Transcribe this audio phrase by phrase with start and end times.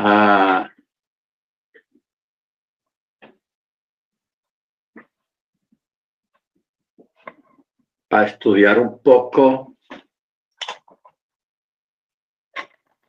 [0.00, 0.72] a
[8.10, 9.76] a estudiar un poco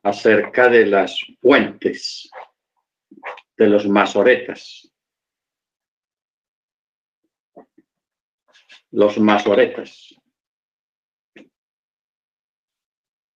[0.03, 2.29] acerca de las fuentes
[3.55, 4.91] de los masoretas.
[8.91, 10.15] Los masoretas.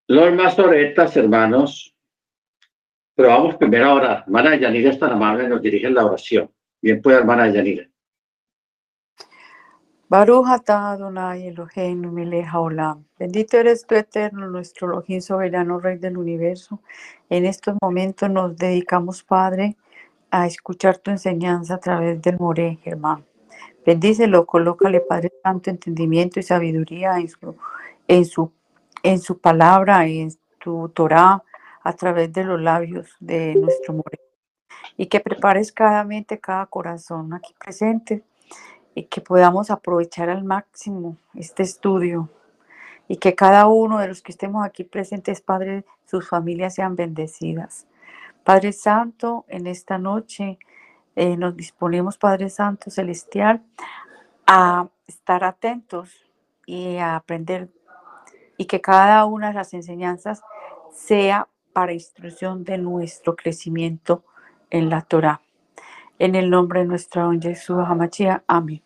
[0.07, 1.95] Los masoretas, hermanos,
[3.15, 4.23] pero vamos primero a orar.
[4.25, 6.49] Hermana Yanira es tan amable, nos dirige la oración.
[6.81, 7.87] Bien puede, hermana Yanira.
[10.09, 13.05] Baruch atah Adonai Eloheinu melech haolam.
[13.17, 16.81] Bendito eres tú, eterno, nuestro Elohim soberano, Rey del universo.
[17.29, 19.75] En estos momentos nos dedicamos, Padre,
[20.29, 23.25] a escuchar tu enseñanza a través del More, Germán.
[23.85, 27.55] Bendícelo, colócale, Padre Santo, entendimiento y sabiduría en su,
[28.07, 28.51] en su,
[29.01, 31.43] en su palabra, en tu Torah,
[31.83, 34.19] a través de los labios de nuestro More.
[34.97, 38.23] Y que prepares cada mente, cada corazón aquí presente
[38.95, 42.29] y que podamos aprovechar al máximo este estudio
[43.07, 47.87] y que cada uno de los que estemos aquí presentes, Padre, sus familias sean bendecidas.
[48.43, 50.57] Padre Santo, en esta noche
[51.15, 53.61] eh, nos disponemos, Padre Santo Celestial,
[54.45, 56.09] a estar atentos
[56.65, 57.69] y a aprender
[58.57, 60.41] y que cada una de las enseñanzas
[60.93, 64.23] sea para instrucción de nuestro crecimiento
[64.69, 65.41] en la Torah.
[66.19, 68.43] En el nombre de nuestro don Jesús Hamachia.
[68.47, 68.81] Amén.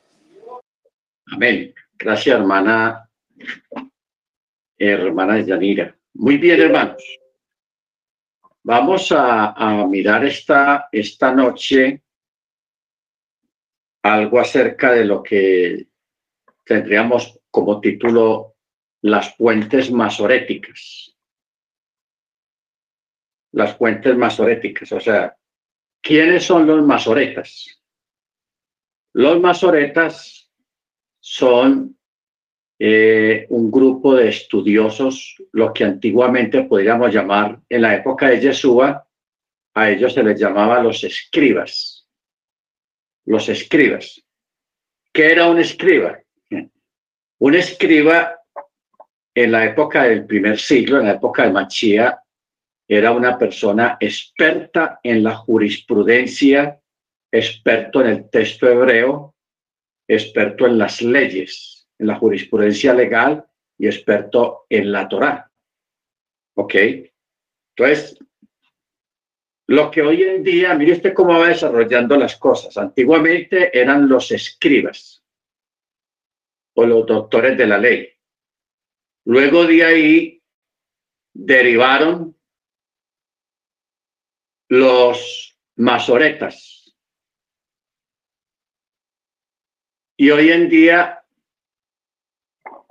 [1.28, 1.74] Amén.
[1.98, 3.10] Gracias, hermana,
[4.78, 5.96] hermana Yanira.
[6.14, 7.04] Muy bien, hermanos.
[8.64, 12.04] Vamos a, mirar esta, esta noche
[14.04, 15.88] algo acerca de lo que
[16.66, 18.56] tendríamos como título
[19.02, 21.17] las fuentes masoréticas.
[23.58, 25.36] Las fuentes masoréticas, o sea,
[26.00, 27.82] ¿quiénes son los masoretas?
[29.14, 30.52] Los masoretas
[31.20, 31.98] son
[32.78, 39.08] eh, un grupo de estudiosos, lo que antiguamente podríamos llamar, en la época de Yeshua,
[39.74, 42.08] a ellos se les llamaba los escribas.
[43.26, 44.24] Los escribas.
[45.12, 46.20] ¿Qué era un escriba?
[47.40, 48.40] Un escriba
[49.34, 52.22] en la época del primer siglo, en la época de Machía,
[52.88, 56.82] era una persona experta en la jurisprudencia,
[57.32, 59.36] experto en el texto hebreo,
[60.08, 63.46] experto en las leyes, en la jurisprudencia legal
[63.78, 65.52] y experto en la Torá.
[66.56, 66.76] ¿Ok?
[67.76, 68.18] Entonces,
[69.68, 72.78] lo que hoy en día, mire usted cómo va desarrollando las cosas.
[72.78, 75.26] Antiguamente eran los escribas
[76.74, 78.10] o los doctores de la ley.
[79.26, 80.44] Luego de ahí
[81.34, 82.37] derivaron
[84.70, 86.96] los masoretas.
[90.18, 91.24] Y hoy en día,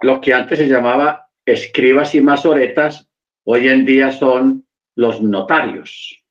[0.00, 3.08] lo que antes se llamaba escribas y masoretas,
[3.44, 6.22] hoy en día son los notarios.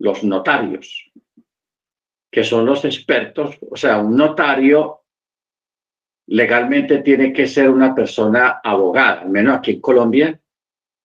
[0.00, 1.12] Los notarios,
[2.30, 5.04] que son los expertos, o sea, un notario
[6.26, 10.40] legalmente tiene que ser una persona abogada, al menos aquí en Colombia,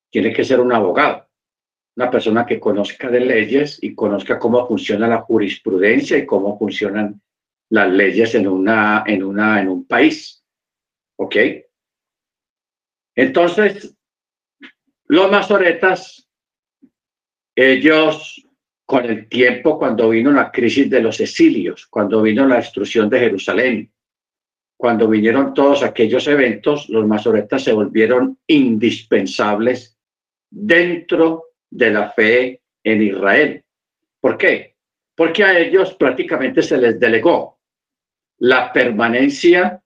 [0.10, 1.29] tiene que ser un abogado
[1.96, 7.22] una persona que conozca de leyes y conozca cómo funciona la jurisprudencia y cómo funcionan
[7.70, 10.44] las leyes en, una, en, una, en un país.
[11.18, 11.36] ¿Ok?
[13.16, 13.96] Entonces,
[15.08, 16.30] los masoretas,
[17.56, 18.46] ellos
[18.86, 23.20] con el tiempo, cuando vino la crisis de los exilios, cuando vino la destrucción de
[23.20, 23.92] Jerusalén,
[24.76, 30.00] cuando vinieron todos aquellos eventos, los masoretas se volvieron indispensables
[30.50, 33.64] dentro de la fe en Israel.
[34.20, 34.76] ¿Por qué?
[35.16, 37.60] Porque a ellos prácticamente se les delegó
[38.40, 39.84] la permanencia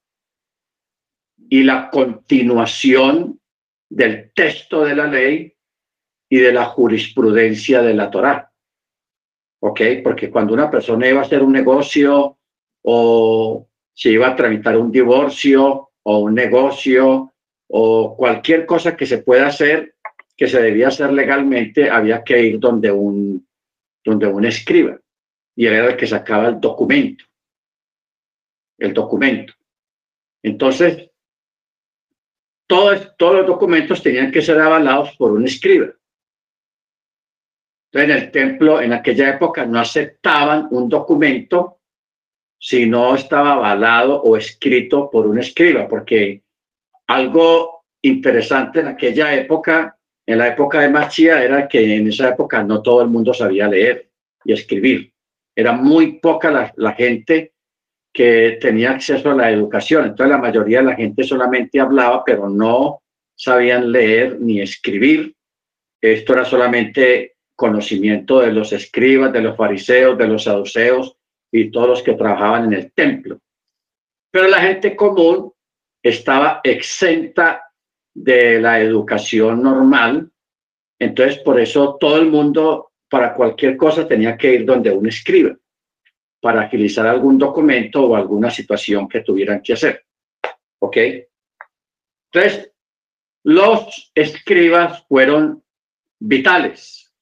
[1.49, 3.39] y la continuación
[3.89, 5.53] del texto de la ley
[6.29, 8.51] y de la jurisprudencia de la Torá.
[9.59, 9.81] ¿Ok?
[10.03, 12.37] Porque cuando una persona iba a hacer un negocio
[12.83, 17.33] o se iba a tramitar un divorcio o un negocio
[17.67, 19.92] o cualquier cosa que se pueda hacer,
[20.43, 23.47] que se debía hacer legalmente, había que ir donde un,
[24.03, 24.99] donde un escriba.
[25.55, 27.23] Y él era el que sacaba el documento.
[28.77, 29.53] El documento.
[30.43, 31.09] Entonces,
[32.67, 35.93] todos, todos los documentos tenían que ser avalados por un escriba.
[37.89, 41.79] Entonces, en el templo, en aquella época, no aceptaban un documento
[42.59, 46.43] si no estaba avalado o escrito por un escriba, porque
[47.07, 52.63] algo interesante en aquella época en la época de Machía era que en esa época
[52.63, 54.09] no todo el mundo sabía leer
[54.45, 55.11] y escribir.
[55.55, 57.53] Era muy poca la, la gente
[58.13, 60.05] que tenía acceso a la educación.
[60.05, 63.01] Entonces la mayoría de la gente solamente hablaba, pero no
[63.35, 65.35] sabían leer ni escribir.
[66.01, 71.17] Esto era solamente conocimiento de los escribas, de los fariseos, de los saduceos
[71.51, 73.39] y todos los que trabajaban en el templo.
[74.31, 75.51] Pero la gente común
[76.01, 77.63] estaba exenta
[78.13, 80.31] de la educación normal.
[80.99, 85.55] Entonces, por eso todo el mundo, para cualquier cosa, tenía que ir donde un escriba
[86.41, 90.05] para agilizar algún documento o alguna situación que tuvieran que hacer.
[90.79, 90.97] ¿Ok?
[92.31, 92.71] Entonces,
[93.43, 95.63] los escribas fueron
[96.19, 97.13] vitales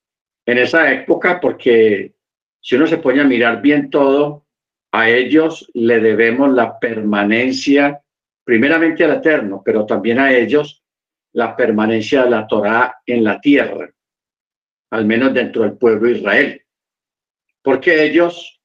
[0.45, 2.13] en esa época porque
[2.61, 4.45] si uno se pone a mirar bien todo,
[4.91, 8.01] a ellos le debemos la permanencia,
[8.43, 10.81] primeramente al Eterno, pero también a ellos
[11.33, 13.89] la permanencia de la Torá en la tierra,
[14.92, 16.66] al menos dentro del pueblo de Israel.
[17.62, 18.62] Porque ellos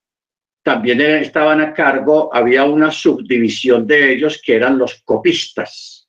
[0.63, 6.09] también estaban a cargo, había una subdivisión de ellos que eran los copistas.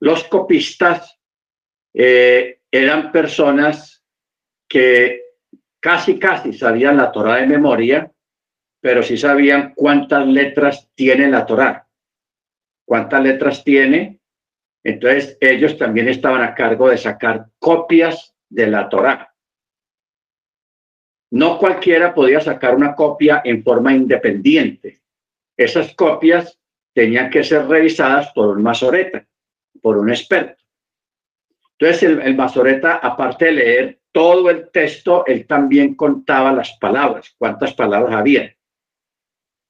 [0.00, 1.18] Los copistas
[1.92, 4.02] eh, eran personas
[4.66, 5.20] que
[5.78, 8.10] casi, casi sabían la Torah de memoria,
[8.80, 11.86] pero sí sabían cuántas letras tiene la Torah.
[12.86, 14.19] ¿Cuántas letras tiene?
[14.82, 19.34] Entonces ellos también estaban a cargo de sacar copias de la Torah.
[21.32, 25.00] No cualquiera podía sacar una copia en forma independiente.
[25.56, 26.58] Esas copias
[26.92, 29.24] tenían que ser revisadas por un masoreta,
[29.80, 30.64] por un experto.
[31.78, 37.34] Entonces el, el masoreta, aparte de leer todo el texto, él también contaba las palabras,
[37.38, 38.54] cuántas palabras había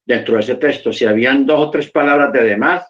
[0.07, 0.93] dentro de ese texto.
[0.93, 2.87] Si habían dos o tres palabras de demás,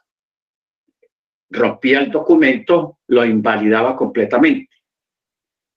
[1.50, 4.70] rompía el documento, lo invalidaba completamente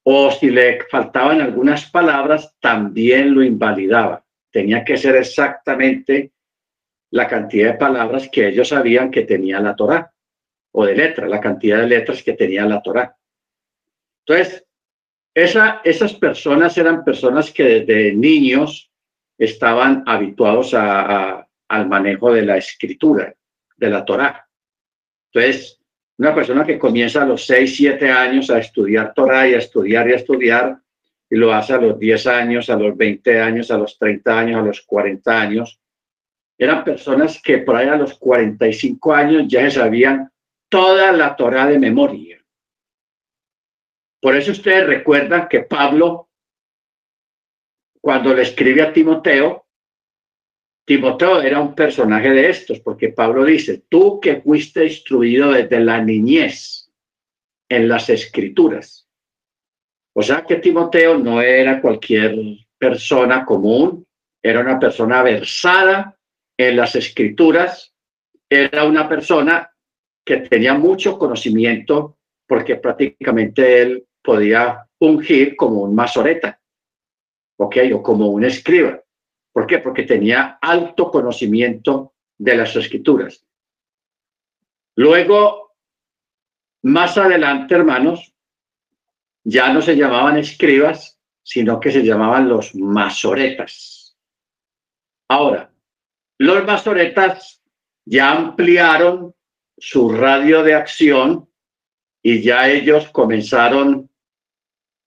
[0.03, 4.23] o si le faltaban algunas palabras, también lo invalidaba.
[4.51, 6.33] Tenía que ser exactamente
[7.11, 10.13] la cantidad de palabras que ellos sabían que tenía la Torá,
[10.73, 13.15] o de letras, la cantidad de letras que tenía la Torá.
[14.25, 14.65] Entonces,
[15.33, 18.91] esa, esas personas eran personas que desde niños
[19.37, 23.33] estaban habituados a, al manejo de la escritura,
[23.77, 24.42] de la Torá.
[25.33, 25.79] Entonces,
[26.17, 30.07] una persona que comienza a los 6, 7 años a estudiar Torah y a estudiar
[30.07, 30.77] y a estudiar,
[31.29, 34.61] y lo hace a los 10 años, a los 20 años, a los 30 años,
[34.61, 35.79] a los 40 años,
[36.57, 40.31] eran personas que por ahí a los 45 años ya sabían
[40.69, 42.39] toda la Torah de memoria.
[44.21, 46.29] Por eso ustedes recuerdan que Pablo,
[47.99, 49.62] cuando le escribe a Timoteo,
[50.85, 56.01] Timoteo era un personaje de estos, porque Pablo dice, tú que fuiste instruido desde la
[56.01, 56.91] niñez
[57.69, 59.07] en las escrituras.
[60.13, 62.35] O sea que Timoteo no era cualquier
[62.77, 64.05] persona común,
[64.41, 66.17] era una persona versada
[66.57, 67.93] en las escrituras,
[68.49, 69.71] era una persona
[70.25, 76.59] que tenía mucho conocimiento porque prácticamente él podía ungir como un masoreta,
[77.57, 77.77] ¿ok?
[77.93, 79.02] O como un escriba.
[79.53, 79.77] ¿Por qué?
[79.77, 83.45] Porque tenía alto conocimiento de las escrituras.
[84.95, 85.75] Luego,
[86.83, 88.33] más adelante, hermanos,
[89.43, 94.17] ya no se llamaban escribas, sino que se llamaban los masoretas.
[95.29, 95.71] Ahora,
[96.39, 97.63] los masoretas
[98.05, 99.35] ya ampliaron
[99.77, 101.49] su radio de acción
[102.21, 104.09] y ya ellos comenzaron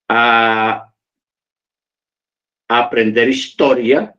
[0.09, 0.95] a
[2.69, 4.15] aprender historia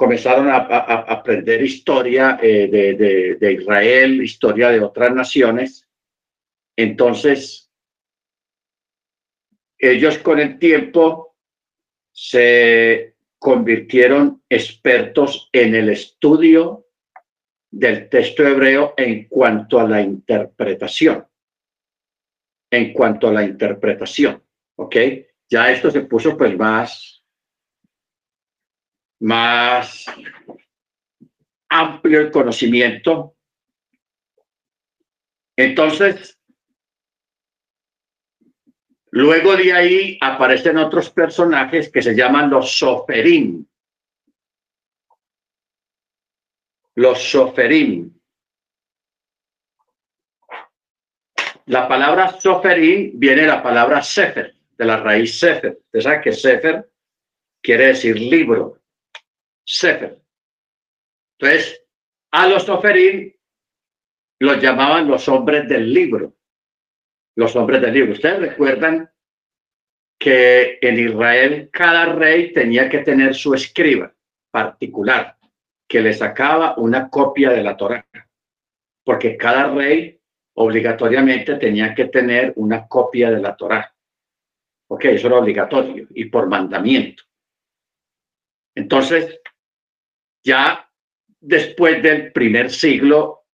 [0.00, 5.86] comenzaron a, aprender historia eh, de, de, Israel, historia de otras naciones.
[6.74, 7.70] Entonces,
[9.78, 11.36] ellos con el tiempo
[12.12, 16.86] se convirtieron expertos en el estudio
[17.70, 21.26] del texto hebreo en cuanto a la interpretación.
[22.70, 24.42] En cuanto a la interpretación,
[24.76, 24.96] ¿ok?
[25.50, 27.19] Ya esto se puso pues más
[29.20, 30.06] más
[31.68, 33.36] amplio el conocimiento.
[35.56, 36.38] Entonces,
[39.10, 43.68] luego de ahí aparecen otros personajes que se llaman los soferín.
[46.94, 48.20] Los soferín.
[51.66, 55.78] La palabra soferín viene de la palabra sefer, de la raíz sefer.
[55.84, 56.90] Usted sabe que sefer
[57.62, 58.79] quiere decir libro.
[59.72, 60.20] Sefer.
[61.38, 61.86] Entonces,
[62.32, 63.32] a los Soferim
[64.40, 66.36] los llamaban los hombres del libro.
[67.36, 68.12] Los hombres del libro.
[68.12, 69.08] Ustedes recuerdan
[70.18, 74.12] que en Israel cada rey tenía que tener su escriba
[74.50, 75.38] particular
[75.88, 78.04] que le sacaba una copia de la Torá,
[79.04, 80.20] porque cada rey
[80.54, 83.94] obligatoriamente tenía que tener una copia de la Torá.
[84.88, 87.22] Ok, eso era obligatorio y por mandamiento.
[88.74, 89.40] Entonces,
[90.42, 90.90] ya
[91.40, 93.44] después del primer siglo,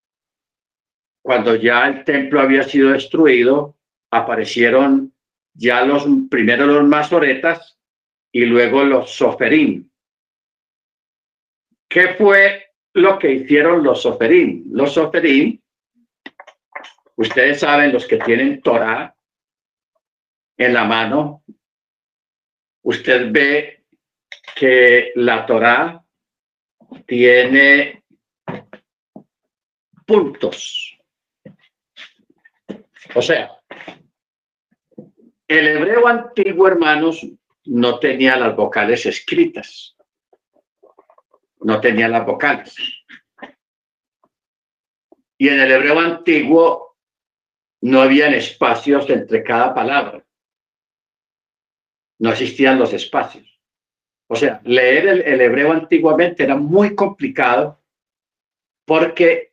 [1.23, 3.77] cuando ya el templo había sido destruido,
[4.11, 5.13] aparecieron
[5.55, 7.79] ya los primero los masoretas
[8.31, 9.91] y luego los soferín.
[11.89, 14.67] ¿Qué fue lo que hicieron los soferín?
[14.71, 15.63] Los soferín,
[17.17, 19.17] ustedes saben, los que tienen Torah
[20.59, 21.43] en la mano,
[22.83, 23.85] usted ve
[24.55, 26.06] que la Torah
[27.07, 28.05] tiene
[30.07, 30.99] puntos.
[33.15, 33.51] O sea,
[35.49, 37.25] el hebreo antiguo, hermanos,
[37.67, 39.97] no tenía las vocales escritas.
[41.61, 42.75] No tenía las vocales.
[45.39, 46.97] Y en el hebreo antiguo
[47.83, 50.25] no habían espacios entre cada palabra.
[52.19, 53.56] No existían los espacios.
[54.29, 57.81] O sea, leer el, hebreo antiguamente era muy complicado
[58.85, 59.53] porque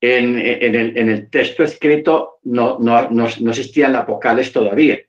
[0.00, 5.00] en, el, texto escrito no, no, no, no existían las vocales todavía.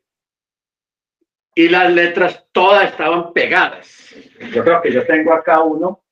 [1.55, 4.13] Y las letras todas estaban pegadas.
[4.53, 6.04] Yo creo que yo tengo acá uno.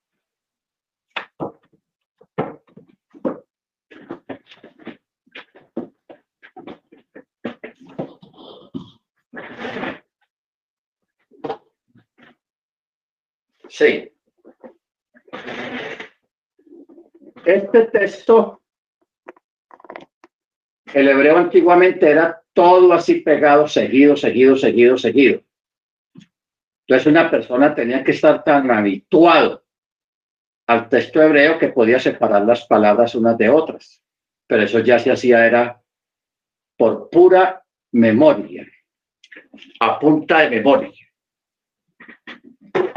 [13.73, 14.07] Sí.
[17.43, 18.61] Este texto
[20.93, 25.41] el hebreo antiguamente era todo así pegado, seguido, seguido, seguido, seguido.
[26.85, 29.65] Entonces una persona tenía que estar tan habituado
[30.67, 34.03] al texto hebreo que podía separar las palabras unas de otras.
[34.45, 35.81] Pero eso ya se hacía era
[36.77, 38.67] por pura memoria,
[39.79, 41.02] a punta de memoria.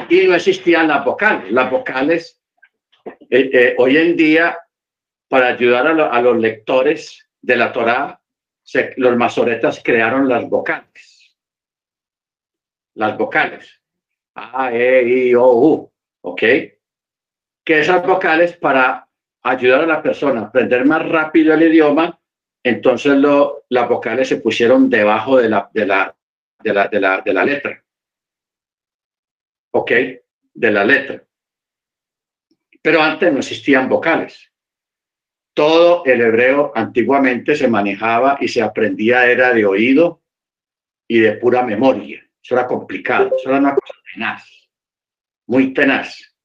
[0.08, 1.50] Y no existían las vocales.
[1.50, 2.40] Las vocales,
[3.04, 4.58] eh, eh, hoy en día,
[5.28, 8.20] para ayudar a los lectores, de la Torá,
[8.96, 11.36] los masoretas crearon las vocales.
[12.94, 13.80] Las vocales.
[14.34, 15.92] A, E, I, O, U.
[16.22, 16.40] ¿Ok?
[16.40, 19.08] Que esas vocales para
[19.42, 22.18] ayudar a la persona a aprender más rápido el idioma,
[22.64, 26.16] entonces lo, las vocales se pusieron debajo de la, de la,
[26.64, 27.84] de la, de la, de la letra.
[29.76, 29.90] ¿Ok?
[30.54, 31.22] De la letra.
[32.82, 34.50] Pero antes no existían vocales
[35.56, 40.20] todo el hebreo antiguamente se manejaba y se aprendía era de oído
[41.08, 42.22] y de pura memoria.
[42.42, 44.68] Eso era complicado, eso era una cosa tenaz,
[45.46, 46.36] muy tenaz.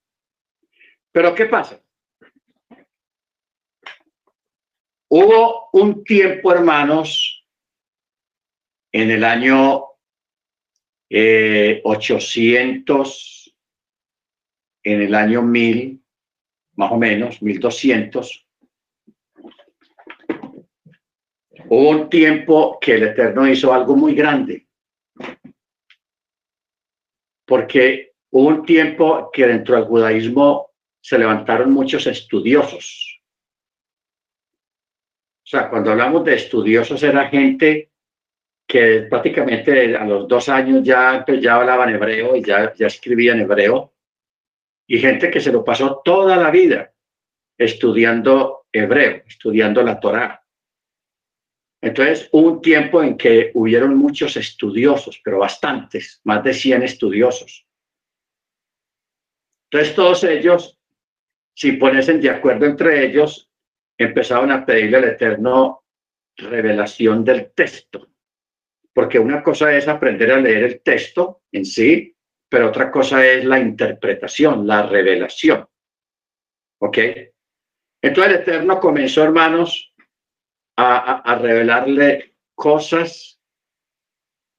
[1.12, 1.82] Pero ¿qué pasa?
[5.10, 7.46] Hubo un tiempo, hermanos,
[8.94, 9.88] en el año
[11.84, 13.54] 800,
[14.84, 16.02] eh, en el año 1000,
[16.76, 18.48] más o menos, 1200,
[21.74, 24.68] Hubo un tiempo que el Eterno hizo algo muy grande.
[27.46, 33.22] Porque hubo un tiempo que dentro del judaísmo se levantaron muchos estudiosos.
[35.46, 37.91] O sea, cuando hablamos de estudiosos era gente
[38.72, 43.92] que prácticamente a los dos años ya, ya hablaban hebreo y ya, ya escribían hebreo.
[44.88, 46.94] Y gente que se lo pasó toda la vida
[47.58, 50.42] estudiando hebreo, estudiando la Torá.
[51.82, 57.68] Entonces, un tiempo en que hubieron muchos estudiosos, pero bastantes, más de 100 estudiosos.
[59.70, 60.80] Entonces, todos ellos,
[61.54, 63.52] si ponerse de acuerdo entre ellos,
[63.98, 65.84] empezaron a pedirle al Eterno
[66.38, 68.11] revelación del texto.
[68.94, 72.16] Porque una cosa es aprender a leer el texto en sí,
[72.50, 75.68] pero otra cosa es la interpretación, la revelación.
[76.82, 76.98] ¿Ok?
[78.02, 79.94] Entonces el Eterno comenzó, hermanos,
[80.78, 83.40] a, revelarle cosas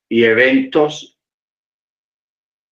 [0.09, 1.19] y eventos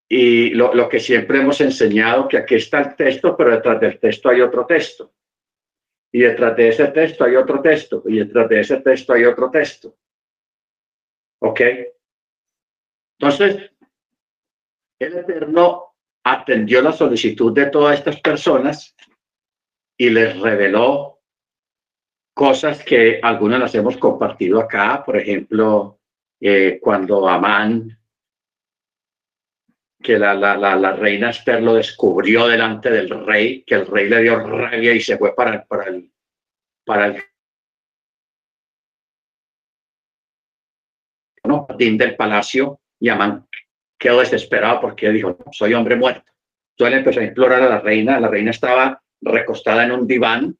[0.08, 3.98] y lo, lo, que siempre hemos enseñado, que aquí está el texto, pero detrás del
[3.98, 5.12] texto hay otro texto.
[6.12, 8.02] Y detrás de ese texto hay otro texto.
[8.06, 9.96] Y detrás de ese texto hay otro texto.
[11.40, 11.60] ¿Ok?
[13.18, 13.70] Entonces,
[14.98, 15.94] el Eterno
[16.24, 18.94] atendió la solicitud de todas estas personas
[19.98, 21.20] y les reveló
[22.34, 26.00] cosas que algunas las hemos compartido acá, por ejemplo,
[26.40, 27.98] eh, cuando Amán,
[30.02, 34.22] que la, la, la, reina Esther lo descubrió delante del rey, que el rey le
[34.22, 36.10] dio rabia y se fue para, para el,
[36.86, 37.22] para el
[41.58, 43.46] jardín del palacio y Amán
[44.00, 46.24] quedó desesperado porque dijo, soy hombre muerto.
[46.72, 50.56] Entonces él empezó a implorar a la reina, la reina estaba recostada en un diván,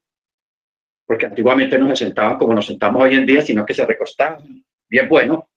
[1.05, 4.63] porque antiguamente no se sentaban como nos sentamos hoy en día, sino que se recostaban.
[4.87, 5.49] Bien bueno.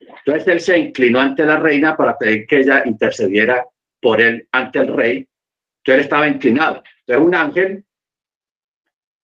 [0.00, 3.66] Entonces él se inclinó ante la reina para pedir que ella intercediera
[4.00, 5.16] por él ante el rey.
[5.18, 6.82] Entonces él estaba inclinado.
[7.00, 7.84] Entonces un ángel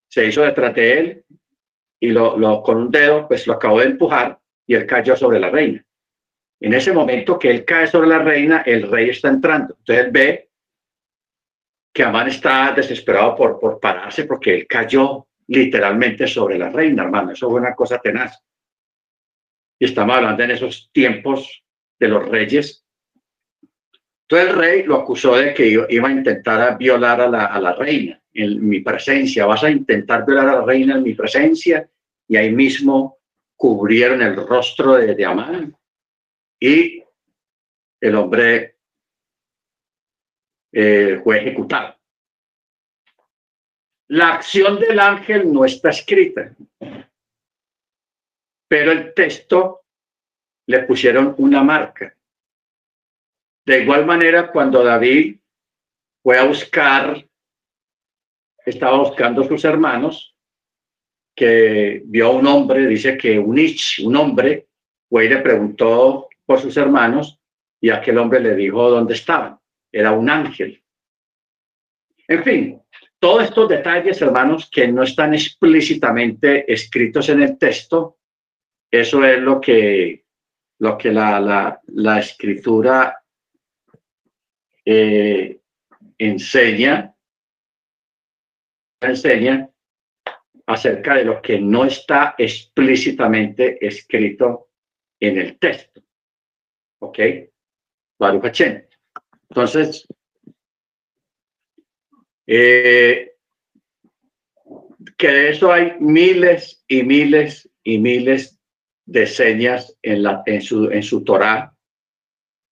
[0.09, 1.25] se hizo detrás de él
[1.99, 5.39] y lo, lo, con un dedo pues lo acabó de empujar y él cayó sobre
[5.39, 5.85] la reina.
[6.61, 9.77] En ese momento que él cae sobre la reina, el rey está entrando.
[9.79, 10.51] Entonces ve
[11.93, 17.33] que Amán está desesperado por, por pararse porque él cayó literalmente sobre la reina, hermano.
[17.33, 18.43] Eso fue una cosa tenaz.
[19.79, 21.65] Y estamos hablando en esos tiempos
[21.99, 22.85] de los reyes.
[24.23, 27.75] Entonces el rey lo acusó de que iba a intentar violar a la, a la
[27.75, 29.45] reina en mi presencia.
[29.45, 31.89] Vas a intentar violar a la reina en mi presencia.
[32.27, 33.19] Y ahí mismo
[33.65, 35.75] cubrieron el rostro de, de Amán.
[36.61, 37.03] Y
[37.99, 38.77] el hombre
[40.71, 41.99] eh, fue ejecutado.
[44.09, 46.55] La acción del ángel no está escrita,
[48.69, 49.87] pero el texto
[50.67, 52.15] le pusieron una marca.
[53.65, 55.39] De igual manera, cuando David
[56.23, 57.27] fue a buscar,
[58.67, 60.34] estaba buscando a sus hermanos,
[61.35, 64.69] que vio a un hombre, dice que un ich, un hombre,
[65.09, 67.39] fue le preguntó por sus hermanos
[67.81, 69.59] y aquel hombre le dijo dónde estaban.
[69.93, 70.83] Era un ángel.
[72.27, 72.83] En fin,
[73.19, 78.19] todos estos detalles, hermanos, que no están explícitamente escritos en el texto,
[78.91, 80.25] eso es lo que,
[80.79, 83.23] lo que la, la, la escritura
[84.85, 85.61] eh,
[86.19, 87.15] enseña,
[89.01, 89.69] enseña
[90.67, 94.69] acerca de lo que no está explícitamente escrito
[95.21, 96.03] en el texto.
[97.01, 97.19] ¿Ok?
[98.19, 98.61] Baruch
[99.49, 100.07] Entonces,
[102.47, 103.33] eh,
[105.17, 108.59] que de eso hay miles y miles y miles
[109.07, 111.75] de señas en, su, en Torah,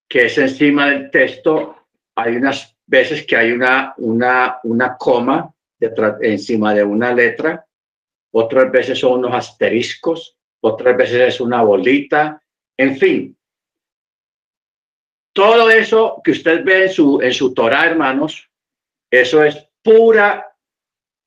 [0.09, 1.77] que es encima del texto.
[2.15, 7.67] Hay unas veces que hay una, una, una coma detrás, encima de una letra,
[8.33, 12.43] otras veces son unos asteriscos, otras veces es una bolita,
[12.77, 13.39] en fin.
[15.35, 18.51] Todo eso que usted ve en su, en su Torah, hermanos,
[19.11, 20.55] eso es pura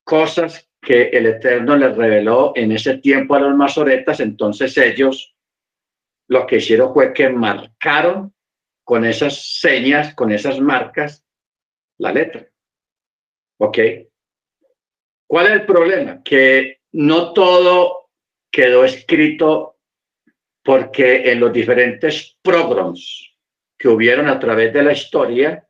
[0.04, 4.20] cosas que el Eterno les reveló en ese tiempo a los masoretas.
[4.20, 5.36] Entonces ellos
[6.28, 8.34] lo que hicieron fue que marcaron
[8.84, 11.26] con esas señas, con esas marcas,
[11.98, 12.48] la letra.
[13.60, 13.80] ¿Ok?
[15.28, 16.22] ¿Cuál es el problema?
[16.24, 18.10] Que no todo
[18.50, 19.76] quedó escrito
[20.64, 23.36] porque en los diferentes programas
[23.78, 25.68] que hubieron a través de la historia,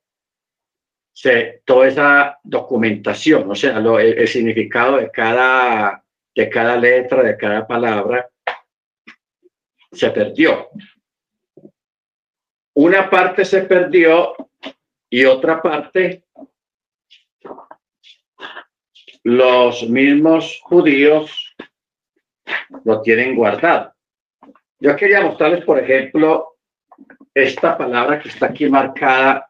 [1.12, 6.04] se, toda esa documentación, o sea, el, significado de cada,
[6.36, 8.30] de cada letra, de cada palabra,
[9.92, 10.70] se perdió.
[12.76, 14.36] Una parte se perdió
[15.10, 16.25] y otra parte
[19.26, 21.56] los mismos judíos
[22.84, 23.92] lo tienen guardado.
[24.80, 26.58] Yo quería mostrarles, por ejemplo,
[27.34, 29.50] esta palabra que está aquí marcada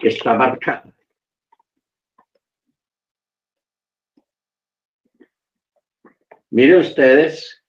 [0.00, 0.84] que está marcada.
[6.50, 7.62] Miren ustedes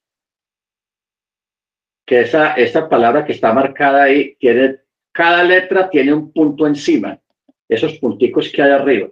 [2.04, 4.80] que esa, esa palabra que está marcada ahí tiene,
[5.12, 7.20] cada letra tiene un punto encima,
[7.68, 9.08] esos punticos que hay arriba.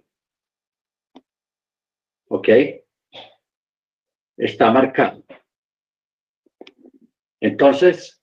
[2.37, 2.49] ¿Ok?
[4.37, 5.25] Está marcado.
[7.41, 8.23] Entonces,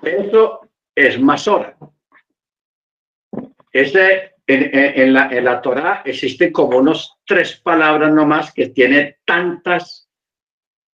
[0.00, 0.60] eso
[0.94, 1.76] es más hora.
[3.72, 10.08] Ese, en, la, en la Torah existen como unos tres palabras nomás que tienen tantas,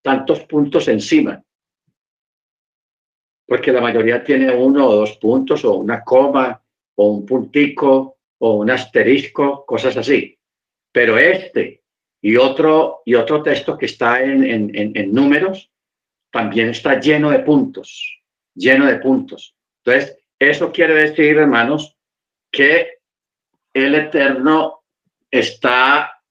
[0.04, 1.44] tantos puntos encima.
[3.48, 6.64] Porque la mayoría tiene uno o dos puntos, o una coma,
[6.96, 10.38] o un puntico, o un asterisco, cosas así.
[10.92, 11.83] Pero este
[12.26, 15.70] y otro, y otro texto que está en, números
[16.32, 18.24] también está lleno de puntos,
[18.56, 19.58] lleno de puntos.
[19.84, 21.98] Entonces, eso quiere decir, hermanos,
[22.50, 23.00] que
[23.74, 24.86] el Eterno
[25.30, 26.24] está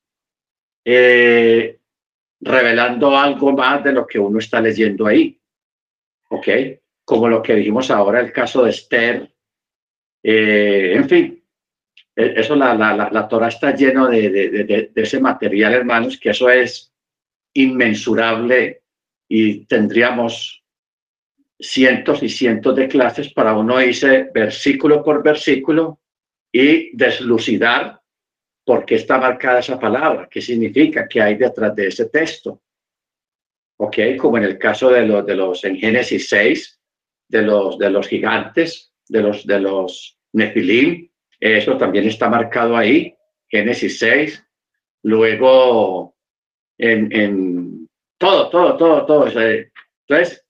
[0.82, 1.78] eh,
[2.40, 5.38] revelando algo más de lo que uno está leyendo ahí.
[6.30, 6.48] ¿Ok?
[7.04, 9.30] Como lo que dijimos ahora, el caso de Esther.
[10.22, 11.41] Eh, en fin,
[12.14, 16.30] eso la, la, la, Torah está lleno de, de, de, de, ese material, hermanos, que
[16.30, 16.92] eso es
[17.54, 18.82] inmensurable
[19.28, 20.62] y tendríamos
[21.58, 26.00] cientos y cientos de clases para uno irse versículo por versículo
[26.52, 28.00] y deslucidar
[28.64, 32.60] por qué está marcada esa palabra, qué significa, qué hay detrás de ese texto.
[33.78, 33.96] ¿Ok?
[34.18, 36.80] Como en el caso de los, de los en Génesis 6,
[37.28, 41.10] de los, de los gigantes, de los, de los Nefilim,
[41.42, 43.16] eso también está marcado ahí,
[43.48, 44.46] Génesis 6.
[45.02, 46.14] Luego,
[46.78, 49.26] en, en todo, todo, todo, todo.
[49.26, 50.46] Entonces,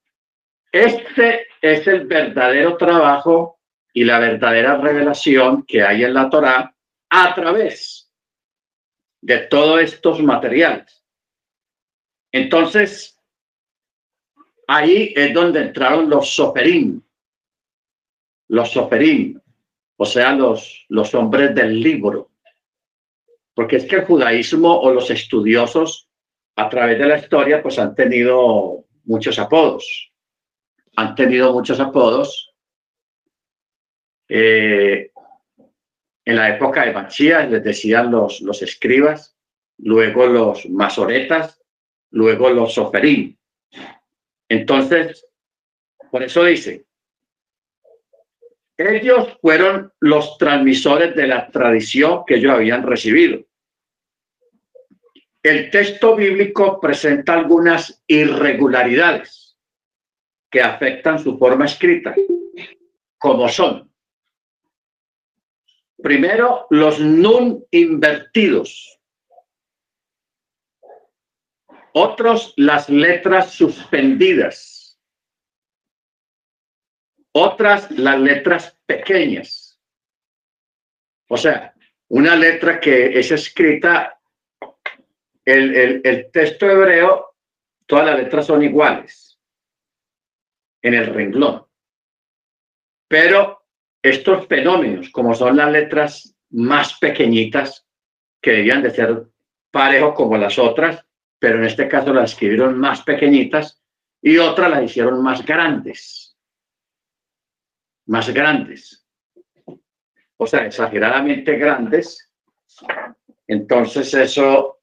[0.71, 3.59] este es el verdadero trabajo
[3.91, 6.75] y la verdadera revelación que hay en la Torá
[7.09, 8.11] a través
[9.19, 11.03] de todos estos materiales.
[12.31, 13.19] Entonces,
[14.67, 17.01] ahí es donde entraron los soferim,
[18.49, 19.39] los soferim,
[19.97, 22.31] o sea, los, los hombres del libro.
[23.53, 26.09] Porque es que el judaísmo o los estudiosos
[26.55, 30.11] a través de la historia pues han tenido muchos apodos.
[30.95, 32.53] Han tenido muchos apodos.
[34.27, 35.11] Eh,
[36.25, 39.35] en la época de Machías les decían los, los escribas,
[39.77, 41.61] luego los masoretas,
[42.11, 43.37] luego los soferín.
[44.47, 45.27] Entonces,
[46.11, 46.85] por eso dice,
[48.77, 53.43] ellos fueron los transmisores de la tradición que ellos habían recibido.
[55.43, 59.57] El texto bíblico presenta algunas irregularidades
[60.49, 62.15] que afectan su forma escrita,
[63.17, 63.93] como son
[66.03, 68.99] Primero, los nun invertidos.
[71.93, 74.72] Otros, las letras suspendidas.
[77.33, 79.79] Otras, las letras pequeñas.
[81.29, 81.73] O sea,
[82.09, 84.19] una letra que es escrita,
[85.45, 87.35] el, el, el texto hebreo,
[87.85, 89.39] todas las letras son iguales
[90.81, 91.65] en el renglón.
[93.07, 93.63] Pero
[94.01, 97.87] estos fenómenos, como son las letras más pequeñitas,
[98.41, 99.23] que debían de ser
[99.71, 101.03] parejos como las otras,
[101.39, 103.81] pero en este caso las escribieron más pequeñitas
[104.21, 106.22] y otras las hicieron más grandes.
[108.07, 109.05] Más grandes.
[110.37, 112.31] O sea, exageradamente grandes.
[113.47, 114.81] Entonces eso,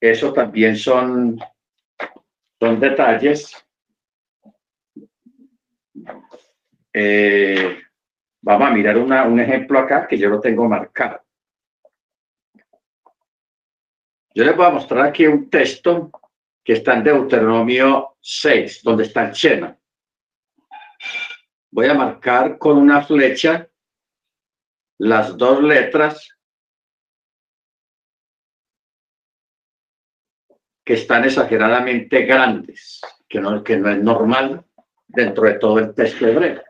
[0.00, 1.38] eso también son,
[2.58, 3.54] son detalles.
[6.92, 7.80] Eh,
[8.42, 11.20] Vamos a mirar un ejemplo acá que yo lo tengo marcado.
[14.34, 16.10] Yo les voy a mostrar aquí un texto
[16.64, 19.76] que está en Deuteronomio 6, donde está el Shema.
[21.72, 23.68] Voy a marcar con una flecha
[24.98, 26.28] las dos letras
[30.84, 34.64] que están exageradamente grandes, que no, que no es normal
[35.06, 36.62] dentro de todo el texto hebreo.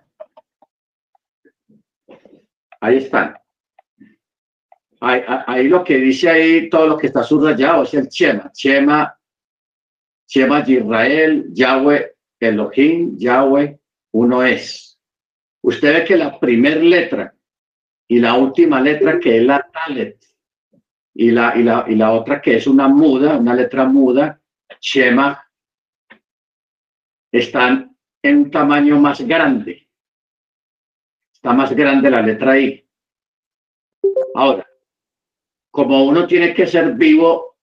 [2.81, 3.37] Ahí están.
[5.01, 8.53] Ahí, lo que dice ahí, todo lo que está subrayado es el Chema.
[8.53, 9.19] Chema,
[10.27, 13.79] Chema Israel, Yahweh, Elohim, Yahweh,
[14.13, 14.90] uno es.
[15.63, 17.35] Usted ve que la primera letra
[18.09, 20.19] y la última letra que es la Talet
[21.15, 24.41] y la, y la, y la otra que es una muda, una letra muda,
[24.81, 25.45] Shema,
[27.31, 29.89] están en un tamaño más grande.
[31.33, 32.87] Está más grande la letra I.
[34.35, 34.67] Ahora,
[35.71, 37.57] como uno tiene que ser vivo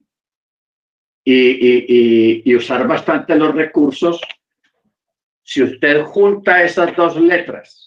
[1.23, 4.21] y, usar bastante los recursos,
[5.43, 7.86] si usted junta esas dos letras,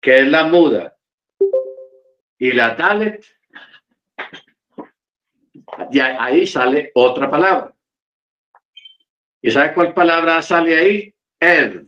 [0.00, 0.96] que es la muda
[2.38, 3.24] y la talet,
[5.90, 7.74] ya ahí sale otra palabra.
[9.40, 11.14] ¿Y sabe cuál palabra sale ahí?
[11.40, 11.84] Ed.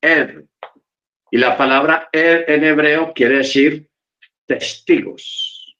[0.00, 0.44] Ed.
[1.30, 3.88] Y la palabra er en hebreo quiere decir
[4.46, 5.76] testigos.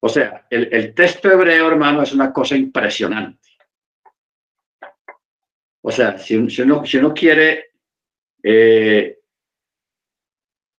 [0.00, 3.48] o sea, el, texto hebreo, hermano, es una cosa impresionante.
[5.80, 7.72] O sea, si, uno, si uno, quiere
[8.42, 9.21] eh,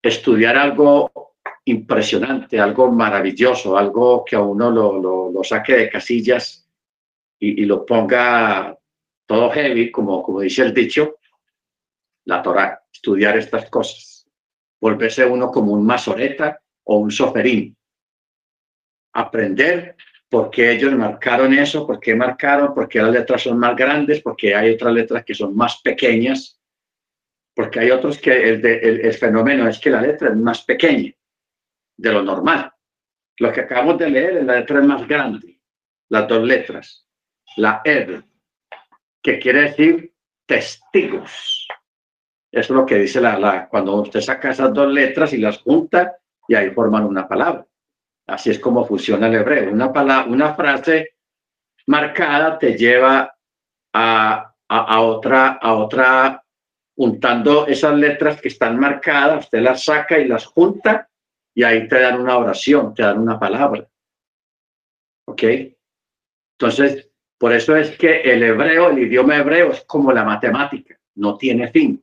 [0.03, 1.33] estudiar algo
[1.65, 6.69] impresionante, algo maravilloso, algo que a uno lo, saque de casillas
[7.39, 8.77] y, lo ponga
[9.27, 11.17] todo heavy, como, como dice el dicho,
[12.25, 14.27] la Torah, estudiar estas cosas,
[14.81, 17.77] volverse uno como un masoreta o un soferín,
[19.13, 19.97] aprender
[20.29, 24.23] por qué ellos marcaron eso, por qué marcaron, por qué las letras son más grandes,
[24.23, 26.59] porque hay otras letras que son más pequeñas,
[27.55, 31.13] porque hay otros que el, el fenómeno es que la letra es más pequeña
[31.97, 32.73] de lo normal.
[33.39, 35.61] Lo que acabamos de leer es la letra más grande,
[36.09, 37.07] las dos letras,
[37.57, 38.23] la ed,
[39.23, 40.15] que quiere decir
[40.47, 41.67] testigos.
[42.51, 45.59] Eso es lo que dice la, la, cuando usted saca esas dos letras y las
[45.59, 47.67] junta y ahí forman una palabra.
[48.27, 49.73] Así es como funciona el hebreo.
[49.73, 51.17] Una, palabra, una frase
[51.87, 53.35] marcada te lleva
[53.93, 56.42] a, a, a, otra, a otra,
[57.03, 61.09] juntando esas letras que están marcadas, usted las saca y las junta
[61.53, 63.89] y ahí te dan una oración, te dan una palabra.
[65.27, 65.43] ¿Ok?
[66.57, 71.37] Entonces, por eso es que el hebreo, el idioma hebreo es como la matemática, no
[71.37, 72.01] tiene fin.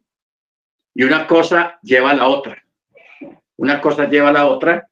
[0.93, 2.61] Y una cosa lleva a la otra.
[3.55, 4.89] Una cosa lleva a la otra.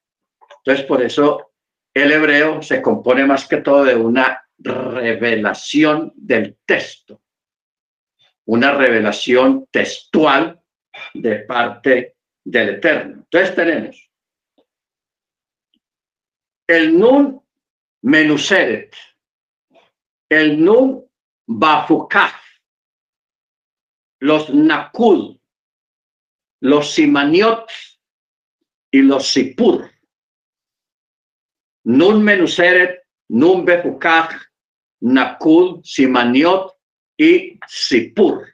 [0.59, 1.51] Entonces, por eso
[1.93, 7.19] el hebreo se compone más que todo de una revelación del texto,
[8.47, 10.61] una revelación textual
[11.13, 13.15] de parte del Eterno.
[13.15, 14.09] Entonces tenemos
[16.67, 17.41] el nun
[18.01, 18.95] menuseret,
[20.29, 21.09] el nun
[21.45, 22.35] bafukaf,
[24.19, 25.39] los nakul,
[26.61, 27.69] los simaniot
[28.91, 29.89] y los sipur.
[31.83, 34.39] Nun menuseret, nun befukaj,
[35.01, 36.76] nakul, simaniot
[37.17, 38.47] y sipur.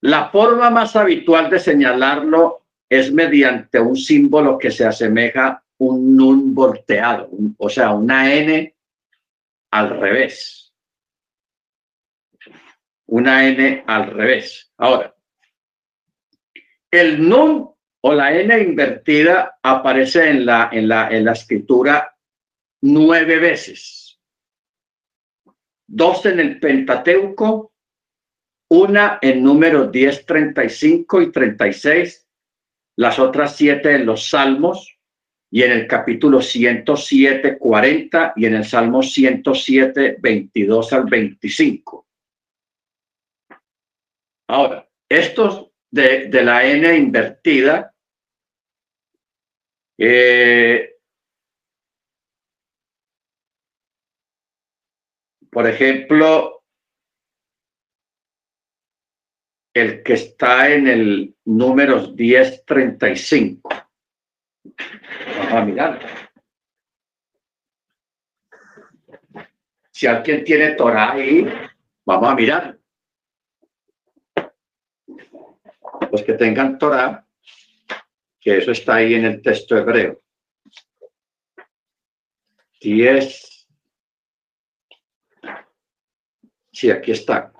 [0.00, 6.54] La forma más habitual de señalarlo es mediante un símbolo que se asemeja un nun
[6.54, 8.74] volteado, o sea, una n
[9.70, 10.72] al revés.
[13.06, 14.72] Una n al revés.
[14.78, 15.14] Ahora,
[16.90, 17.68] el nun
[18.00, 22.16] o la n invertida aparece en la, en la, en la escritura
[22.82, 24.05] nueve veces.
[25.86, 27.72] Dos en el Pentateuco,
[28.70, 32.26] una en números 10, 35 y 36,
[32.96, 34.96] las otras siete en los Salmos,
[35.50, 42.06] y en el capítulo 107, 40 y en el Salmo 107, 22 al 25.
[44.48, 47.94] Ahora, estos de, de la N invertida,
[49.98, 50.95] eh,
[55.56, 56.64] por ejemplo,
[59.72, 63.66] el que está en el número 1035
[65.26, 66.28] Vamos a mirar.
[69.92, 71.48] Si alguien tiene Torah ahí,
[72.04, 72.78] vamos a mirar.
[76.12, 77.26] Los que tengan Torah,
[78.38, 80.20] que eso está ahí en el texto hebreo.
[82.78, 83.55] 10.
[86.76, 87.54] Sí, aquí está.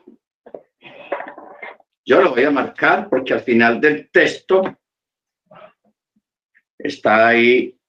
[2.04, 4.62] Yo lo voy a marcar porque al final del texto
[6.76, 7.80] está ahí.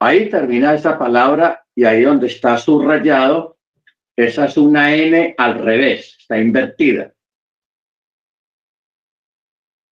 [0.00, 3.56] Ahí termina esa palabra y ahí donde está subrayado,
[4.16, 7.14] esa es una N al revés, está invertida.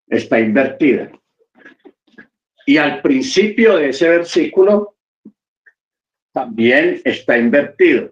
[0.08, 1.12] Está invertida.
[2.65, 4.98] Y al principio de ese versículo
[6.32, 8.12] también está invertido.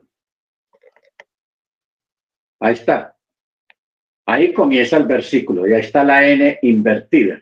[2.59, 3.17] Ahí está.
[4.25, 7.41] Ahí comienza el versículo y ahí está la N invertida.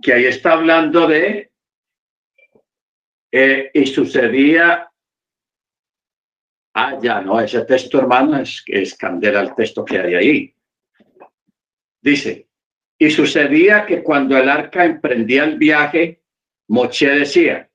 [0.00, 1.52] Que ahí está hablando de,
[3.30, 4.90] eh, y sucedía,
[6.74, 10.53] ah, ya no, ese texto hermano es, es candela el texto que hay ahí.
[12.04, 12.48] Dice,
[12.98, 16.20] y sucedía que cuando el arca emprendía el viaje,
[16.68, 17.70] Moche decía,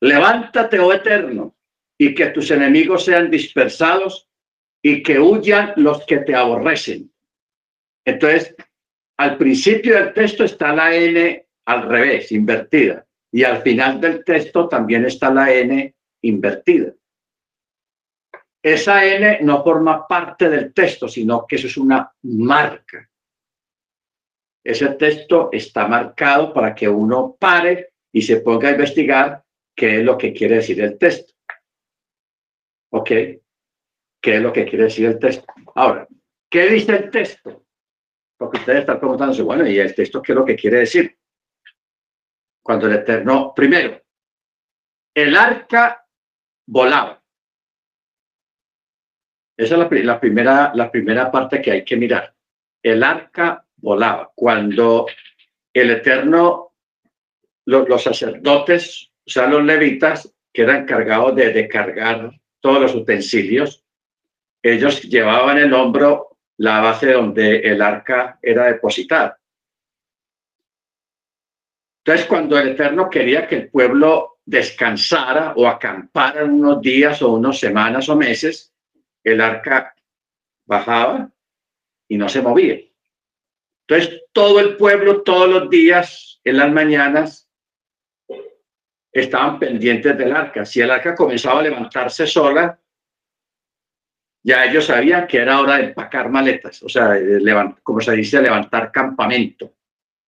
[0.00, 1.56] Levántate, oh Eterno,
[1.98, 4.28] y que tus enemigos sean dispersados
[4.80, 7.12] y que huyan los que te aborrecen.
[8.04, 8.54] Entonces,
[9.16, 14.68] al principio del texto está la N al revés, invertida, y al final del texto
[14.68, 16.92] también está la N invertida.
[18.62, 23.08] Esa N no forma parte del texto, sino que eso es una marca.
[24.64, 29.44] Ese texto está marcado para que uno pare y se ponga a investigar
[29.74, 31.34] qué es lo que quiere decir el texto.
[32.90, 33.08] ¿Ok?
[33.08, 35.44] ¿Qué es lo que quiere decir el texto?
[35.74, 36.06] Ahora,
[36.48, 37.64] ¿qué dice el texto?
[38.36, 41.18] Porque ustedes están preguntándose, bueno, ¿y el texto qué es lo que quiere decir?
[42.62, 44.00] Cuando el Eterno, primero,
[45.14, 46.06] el arca
[46.66, 47.22] volaba.
[49.56, 52.34] Esa es la, primera, la primera parte que hay que mirar.
[52.82, 54.32] El arca volaba.
[54.34, 55.06] Cuando
[55.74, 56.72] el Eterno,
[57.66, 63.84] los sacerdotes, o sea, los levitas, que eran encargados de, de cargar todos los utensilios,
[64.62, 69.38] ellos llevaban el hombro la base donde el arca era depositada.
[72.04, 77.58] Entonces, cuando el Eterno quería que el pueblo descansara o acampara unos días o unas
[77.58, 78.72] semanas o meses,
[79.24, 79.94] el arca
[80.66, 81.30] bajaba
[82.08, 82.80] y no se movía.
[83.92, 87.50] Entonces, todo el pueblo, todos los días, en las mañanas,
[89.12, 90.64] estaban pendientes del arca.
[90.64, 92.80] Si el arca comenzaba a levantarse sola,
[94.42, 97.16] ya ellos sabían que era hora de empacar maletas, o sea,
[97.82, 99.74] como se dice, levantar campamento.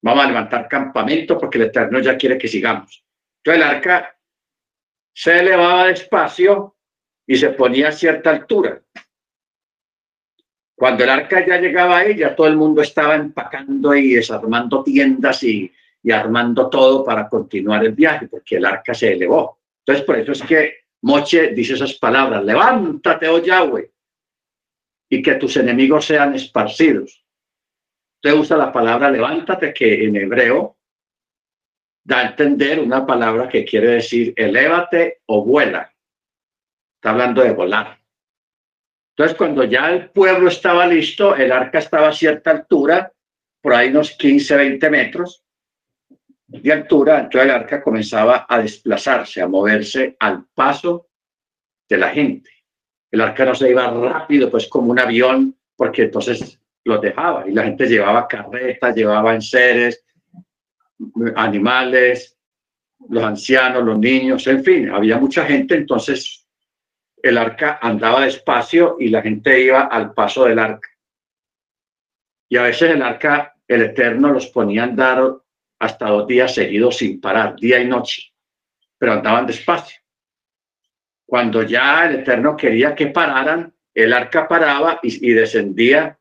[0.03, 3.03] Vamos a levantar campamento porque el Eterno ya quiere que sigamos.
[3.39, 4.15] Entonces el arca
[5.15, 6.77] se elevaba despacio
[7.27, 8.83] y se ponía a cierta altura.
[10.77, 15.43] Cuando el arca ya llegaba ahí, ya todo el mundo estaba empacando y desarmando tiendas
[15.45, 15.73] y,
[16.13, 19.59] armando todo para continuar el viaje, porque el arca se elevó.
[19.79, 23.91] Entonces, por eso es que Moche dice esas palabras, levántate, oh Yahweh,
[25.09, 27.25] y que tus enemigos sean esparcidos.
[28.17, 30.77] Usted usa la palabra levántate, que en hebreo
[32.05, 35.91] da a entender una palabra que quiere decir elévate o vuela.
[36.97, 38.04] Está hablando de volar.
[39.17, 43.13] Entonces, cuando ya el pueblo estaba listo, el arca estaba a cierta altura,
[43.61, 45.45] por ahí unos 15, 20 metros
[46.47, 51.09] de altura, entonces el arca comenzaba a desplazarse, a moverse al paso
[51.89, 52.51] de la gente.
[53.11, 57.53] El arca no se iba rápido, pues como un avión, porque entonces los dejaba y
[57.53, 60.05] la gente llevaba carretas, llevaba enseres,
[61.37, 62.37] animales,
[63.09, 66.44] los ancianos, los niños, en fin, había mucha gente, entonces
[67.25, 70.91] el arca andaba despacio y la gente iba al paso del arca.
[72.51, 75.35] Y a veces el arca, el Eterno los ponía a andar
[75.79, 78.31] hasta dos días seguidos sin parar, día y noche,
[78.99, 80.03] pero andaban despacio.
[81.25, 86.19] Cuando ya el Eterno quería que pararan, el arca paraba y, descendía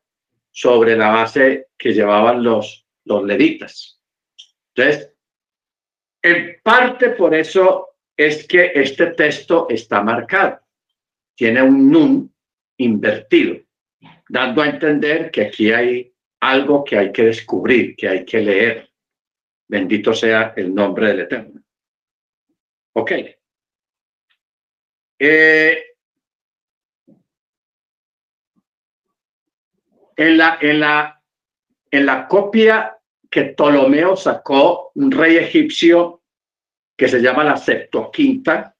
[0.50, 4.00] sobre la base que llevaban los, los levitas.
[4.74, 5.12] Entonces,
[6.22, 10.63] en parte por eso es que este texto está marcado.
[11.34, 12.34] Tiene un nun
[12.78, 13.60] invertido,
[14.28, 18.90] dando a entender que aquí hay algo que hay que descubrir, que hay que leer.
[19.68, 21.62] Bendito sea el nombre del Eterno.
[22.94, 23.12] Ok.
[25.18, 25.84] Eh,
[30.16, 31.22] en, la, en, la,
[31.90, 32.98] en la copia
[33.30, 36.22] que Ptolomeo sacó, un rey egipcio
[36.96, 38.73] que se llama la Septuaginta,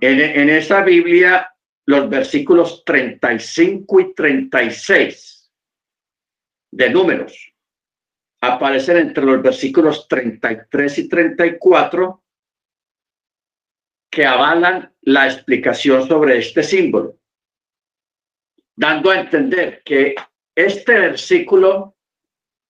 [0.00, 1.52] en, en esa Biblia
[1.86, 5.50] los versículos 35 y 36
[6.70, 7.54] de números
[8.40, 12.22] aparecen entre los versículos 33 y 34
[14.10, 17.18] que avalan la explicación sobre este símbolo,
[18.74, 20.14] dando a entender que
[20.54, 21.96] este versículo,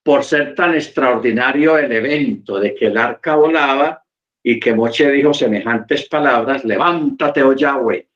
[0.02, 4.04] por ser tan extraordinario el evento de que el arca volaba
[4.42, 8.09] y que Moche dijo semejantes palabras, levántate, oh Yahweh.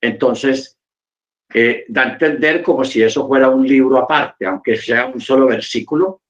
[0.00, 0.78] Entonces,
[1.52, 5.46] eh, da a entender como si eso fuera un libro aparte, aunque sea un solo
[5.46, 6.22] versículo,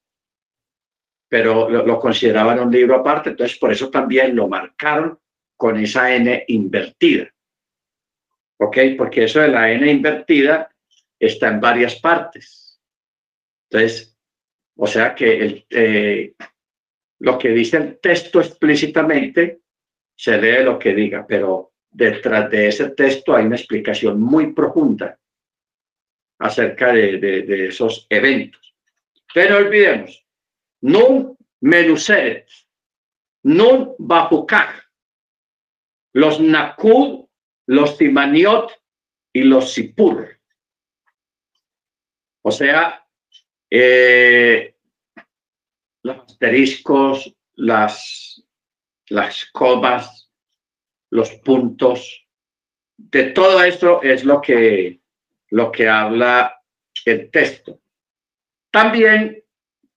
[1.29, 5.19] pero lo, consideraban un libro aparte, entonces por eso también lo marcaron
[5.57, 7.29] con esa n invertida.
[8.61, 8.79] ¿Ok?
[8.97, 10.71] Porque eso de la n invertida
[11.19, 12.81] está en varias partes.
[13.69, 14.17] Entonces,
[14.77, 16.35] o sea que el, eh,
[17.25, 19.63] lo que dice el texto explícitamente
[20.15, 25.19] se lee lo que diga, pero detrás de ese texto hay una explicación muy profunda
[26.39, 28.75] acerca de, de, esos eventos.
[29.33, 30.27] Pero no olvidemos,
[30.83, 32.47] nun menuseret,
[33.45, 34.85] nun bajucar,
[36.13, 37.25] los Nakud,
[37.69, 38.71] los Timaniot
[39.33, 40.29] y los Sipur.
[42.43, 43.03] O sea,
[43.71, 44.74] eh,
[46.05, 48.45] los asteriscos, las,
[49.09, 50.31] las comas,
[51.11, 52.29] los puntos,
[52.97, 55.01] de todo esto es lo que,
[55.51, 56.57] lo que habla
[57.05, 57.81] el texto.
[58.71, 59.43] También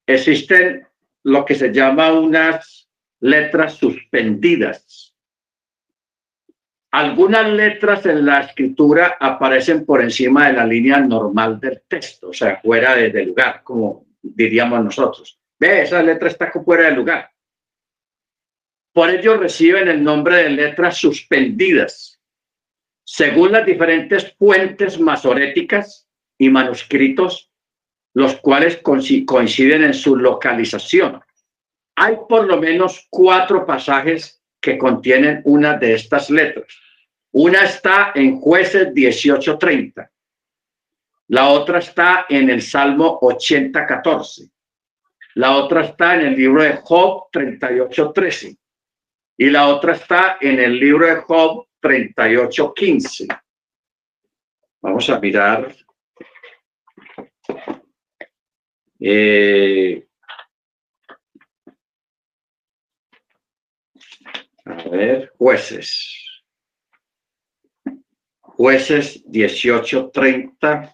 [0.07, 0.87] existen
[1.23, 2.89] lo que se llama unas
[3.19, 5.07] letras suspendidas
[6.91, 12.33] algunas letras en la escritura aparecen por encima de la línea normal del texto, o
[12.33, 15.39] sea, fuera de, lugar, como diríamos nosotros.
[15.59, 17.31] Ve, esa letra está fuera de lugar.
[18.93, 22.13] Por ello reciben el nombre de letras suspendidas.
[23.09, 27.49] según las diferentes fuentes masoréticas y manuscritos,
[28.13, 31.21] los cuales coinciden en su localización.
[31.95, 36.67] Hay por lo menos cuatro pasajes que contienen una de estas letras.
[37.31, 40.11] Una está en jueces 18:30.
[41.29, 44.51] La otra está en el Salmo 80:14.
[45.37, 48.57] La otra está en el libro de Job 38:13.
[49.37, 53.27] Y la otra está en el libro de Job 38:15.
[54.81, 55.75] Vamos a mirar.
[58.99, 60.07] Eh,
[64.65, 66.41] a ver, jueces.
[68.41, 70.91] Jueces 18:30.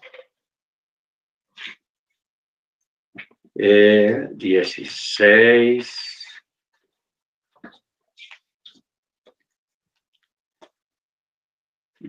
[3.56, 6.14] Eh, 16.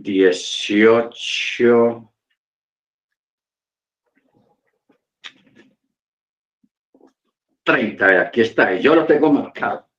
[0.05, 2.13] dieciocho,
[7.63, 9.89] treinta, aquí está, yo lo tengo marcado.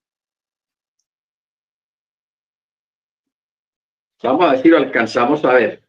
[4.22, 5.88] Vamos a decir, alcanzamos a ver.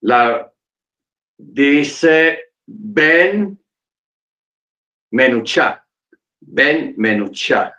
[0.00, 0.52] La
[1.36, 3.58] dice Ben
[5.12, 5.86] Menucha,
[6.40, 7.74] Ben Menucha.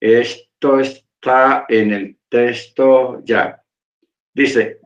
[0.00, 3.62] Esto es está en el texto ya.
[4.34, 4.80] Dice,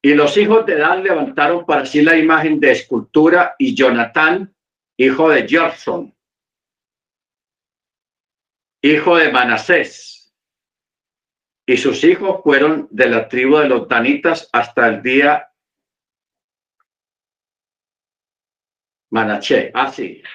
[0.00, 4.54] y los hijos de Dan levantaron para sí la imagen de escultura y Jonatán,
[4.96, 6.14] hijo de Jorson,
[8.82, 10.32] hijo de Manasés,
[11.66, 15.50] y sus hijos fueron de la tribu de los Danitas hasta el día
[19.16, 20.28] Manaché, así, ah,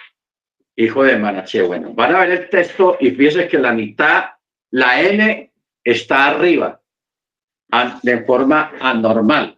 [0.75, 1.61] hijo de Manaché.
[1.61, 4.23] Bueno, van a ver el texto y fíjense que la mitad
[4.71, 5.53] la N
[5.83, 6.81] está arriba
[8.01, 9.57] de forma anormal.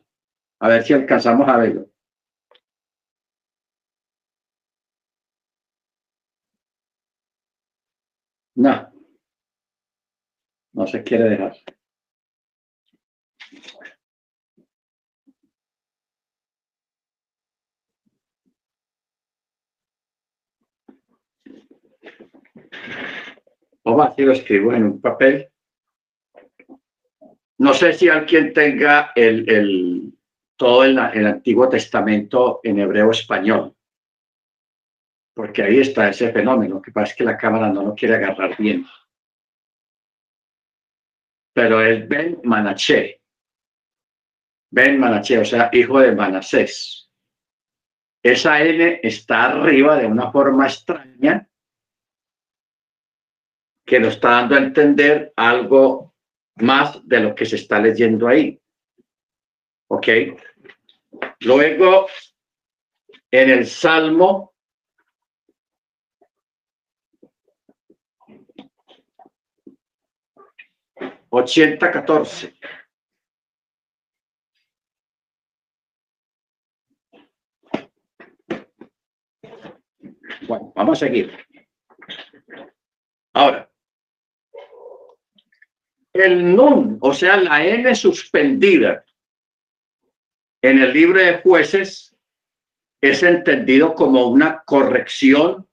[0.59, 1.87] A ver si alcanzamos a verlo.
[8.55, 8.91] No.
[10.73, 11.53] No se quiere dejar.
[23.83, 25.49] O así lo escribo en un papel.
[27.59, 30.13] No sé si alguien tenga el,
[30.57, 33.75] todo el, Antiguo Testamento en hebreo español,
[35.33, 38.57] porque ahí está ese fenómeno, que pasa es que la cámara no lo quiere agarrar
[38.57, 38.85] bien.
[41.53, 43.21] Pero es Ben Manaché,
[44.71, 47.11] Ben Manaché, o sea, hijo de Manasés.
[48.23, 51.47] Esa N está arriba de una forma extraña
[53.85, 56.13] que nos está dando a entender algo
[56.55, 58.59] más de lo que se está leyendo ahí.
[59.87, 60.07] ¿Ok?
[61.41, 62.07] Luego,
[63.31, 64.53] en el Salmo
[71.29, 72.55] ochenta catorce.
[80.47, 81.35] Bueno, vamos a seguir.
[83.33, 83.72] Ahora,
[86.13, 89.03] el nun, o sea, la N suspendida
[90.61, 92.15] en el libro de jueces
[93.01, 95.67] es entendido como una corrección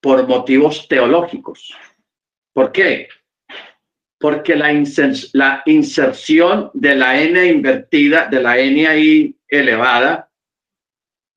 [0.00, 1.72] por motivos teológicos.
[2.52, 3.08] ¿Por qué?
[4.18, 4.72] Porque la,
[5.34, 10.30] la inserción de la N invertida, de la N ahí elevada,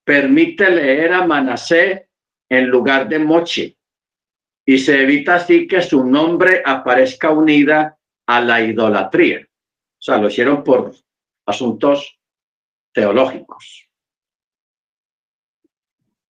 [0.05, 2.09] permite leer a Manasé
[2.49, 3.77] en lugar de Mochi
[4.65, 9.41] y se evita así que su nombre aparezca unida a la idolatría.
[9.41, 10.93] O sea, lo hicieron por
[11.45, 12.19] asuntos
[12.93, 13.89] teológicos.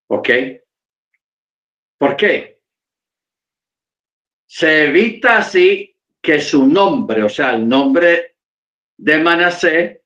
[0.08, 0.30] ¿Ok?
[1.98, 2.60] ¿Por qué?
[4.48, 8.38] Se evita así que su nombre, o sea, el nombre
[8.98, 10.04] de Manasé,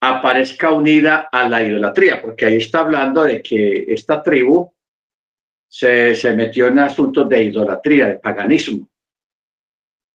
[0.00, 4.74] aparezca unida a la idolatría, porque ahí está hablando de que esta tribu
[5.74, 8.88] se, metió en asuntos de idolatría, de paganismo.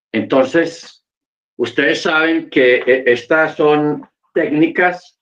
[0.09, 1.05] Entonces,
[1.57, 5.19] ustedes saben que e, estas son técnicas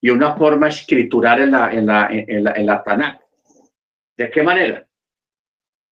[0.00, 3.20] y una forma escritural en la, en la, en la, en la Tanakh.
[4.16, 4.84] ¿De qué manera?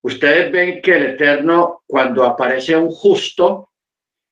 [0.02, 3.70] Ustedes ven que el Eterno, cuando aparece un justo,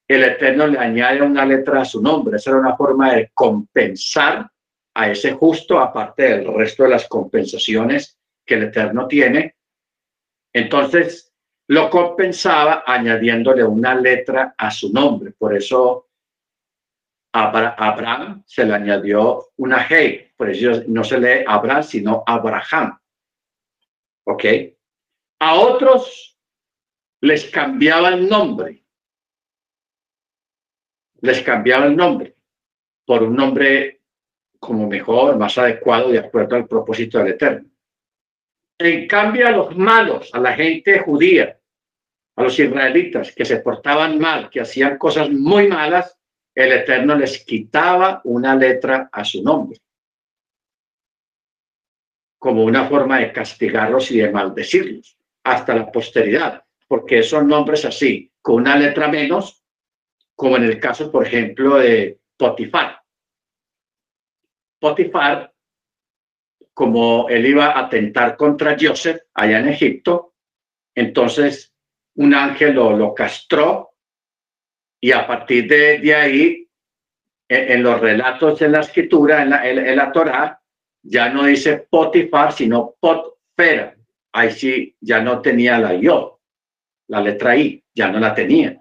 [0.09, 2.37] el Eterno le añade una letra a su nombre.
[2.37, 4.51] Esa era una forma de compensar
[4.95, 8.16] a ese justo, aparte del resto de las compensaciones
[8.47, 9.57] que el Eterno tiene.
[10.53, 11.35] Entonces,
[11.69, 15.33] lo compensaba añadiéndole una letra a su nombre.
[15.33, 16.09] Por eso
[17.33, 17.51] a
[17.89, 22.99] Abraham se le añadió una G, por eso no se lee Abraham, sino Abraham.
[24.25, 24.45] ¿Ok?
[25.41, 26.39] A otros
[27.21, 28.83] les cambiaba el nombre.
[31.21, 32.37] Les cambiaba el nombre
[33.07, 34.03] por un nombre
[34.59, 37.71] como mejor, más adecuado, de acuerdo al propósito del Eterno.
[38.79, 41.59] En cambio, a los malos, a la gente judía,
[42.37, 46.19] a los israelitas que se portaban mal, que hacían cosas muy malas,
[46.55, 49.79] el Eterno les quitaba una letra a su nombre,
[52.39, 58.31] como una forma de castigarlos y de maldecirlos hasta la posteridad, porque son nombres así,
[58.43, 59.63] con una letra menos,
[60.35, 63.01] como en el caso, por ejemplo, de Potifar.
[64.79, 65.53] Potifar
[66.77, 70.35] como él iba a atentar contra Joseph allá en Egipto,
[70.95, 71.73] entonces
[72.17, 73.95] un ángel lo, castró
[75.01, 76.69] y a partir de, ahí,
[77.49, 80.61] en, los relatos de la escritura, en la, en, la Torá,
[81.03, 83.97] ya no dice Potifar, sino Potfera.
[84.33, 86.41] Ahí sí ya no tenía la yo,
[87.09, 88.79] la letra I, ya no la tenía.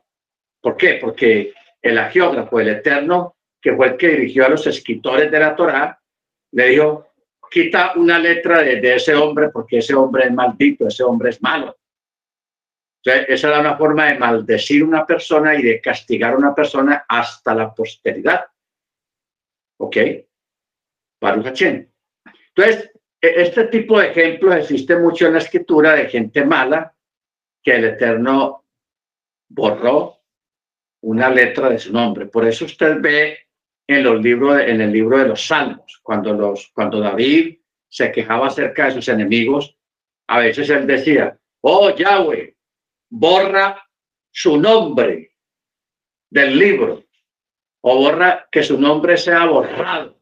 [0.60, 0.98] ¿Por qué?
[1.00, 5.56] Porque el agiógrafo, el Eterno, que fue el que dirigió a los escritores de la
[5.56, 5.98] Torá,
[6.52, 7.15] le dijo,
[7.50, 11.78] quita una letra de, ese hombre porque ese hombre es maldito, ese hombre es malo.
[13.04, 16.56] Entonces, esa era una forma de maldecir a una persona y de castigar a una
[16.56, 18.46] persona hasta la posteridad.
[19.78, 19.98] ¿Ok?
[21.22, 22.92] Baruch Entonces,
[23.22, 26.96] e, este tipo de ejemplos existe mucho en la escritura de gente mala
[27.64, 28.66] que el Eterno
[29.50, 30.20] borró
[31.02, 32.26] una letra de su nombre.
[32.26, 33.45] Por eso usted ve
[33.88, 38.48] en los libros, en el libro de los Salmos, cuando los, cuando David se quejaba
[38.48, 39.78] acerca de sus enemigos,
[40.28, 42.56] a veces él decía, oh Yahweh,
[43.10, 43.88] borra
[44.32, 45.32] su nombre
[46.30, 47.06] del libro,
[47.82, 50.20] o borra que su nombre sea borrado.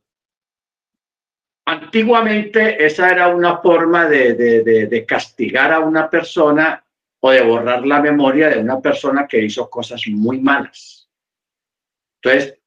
[1.66, 6.86] Antiguamente esa era una forma de, de, de castigar a una persona
[7.22, 11.10] o de borrar la memoria de una persona que hizo cosas muy malas.
[12.22, 12.60] Entonces,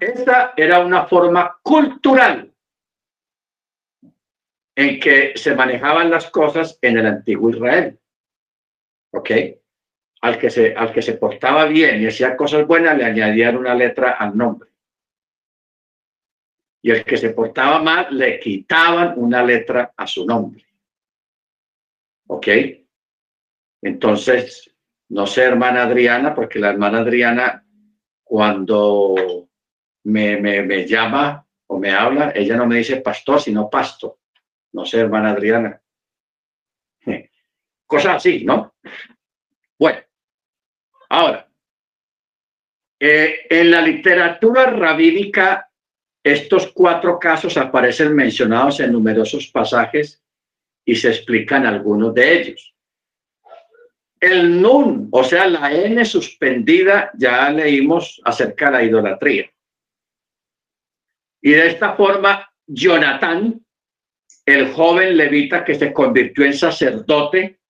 [0.00, 2.52] esta era una forma cultural
[4.76, 7.98] en que se manejaban las cosas en el antiguo Israel.
[9.12, 9.30] ¿Ok?
[10.20, 13.74] Al que se, al que se portaba bien y hacía cosas buenas le añadían una
[13.74, 14.70] letra al nombre.
[16.80, 20.64] Y el que se portaba mal le quitaban una letra a su nombre.
[22.28, 22.46] ¿Ok?
[23.82, 24.76] Entonces,
[25.08, 27.64] no sé, hermana Adriana, porque la hermana Adriana,
[28.22, 29.47] cuando
[30.08, 34.18] me, llama o me habla, ella no me dice pastor, sino pasto.
[34.72, 35.80] No sé, hermana Adriana.
[37.86, 38.74] Cosas así, ¿no?
[39.78, 40.00] Bueno,
[41.10, 41.48] ahora,
[42.98, 45.70] eh, en la literatura rabínica,
[46.22, 50.22] estos cuatro casos aparecen mencionados en numerosos pasajes
[50.84, 52.74] y se explican algunos de ellos.
[54.20, 59.50] El nun, o sea, la N suspendida, ya leímos acerca de la idolatría.
[61.40, 63.64] Y de esta forma, Jonatán,
[64.44, 67.60] el joven levita que se convirtió en sacerdote,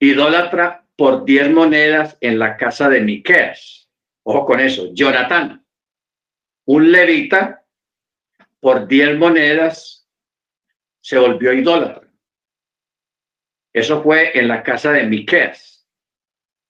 [0.00, 3.90] idólatra por diez monedas en la casa de Miqueas.
[4.24, 5.64] Ojo con eso, Jonatán,
[6.66, 7.64] un levita
[8.60, 10.08] por diez monedas
[11.00, 12.12] se volvió idólatra.
[13.72, 15.77] Eso fue en la casa de Miqueas.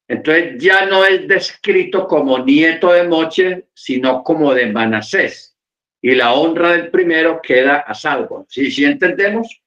[0.08, 5.56] Entonces ya no es descrito como nieto de Moche, sino como de Manasés.
[6.00, 8.46] Y la honra del primero queda a salvo.
[8.48, 9.62] ¿Sí, ¿Sí entendemos?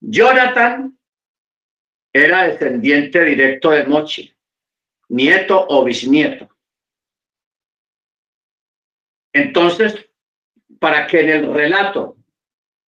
[0.00, 0.96] Jonathan
[2.12, 4.36] era descendiente directo de Moche,
[5.08, 6.48] nieto o bisnieto.
[9.32, 10.08] Entonces,
[10.78, 12.16] para que en el relato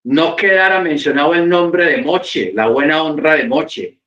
[0.05, 3.99] no quedara mencionado el nombre de Moche, la buena honra de Moche,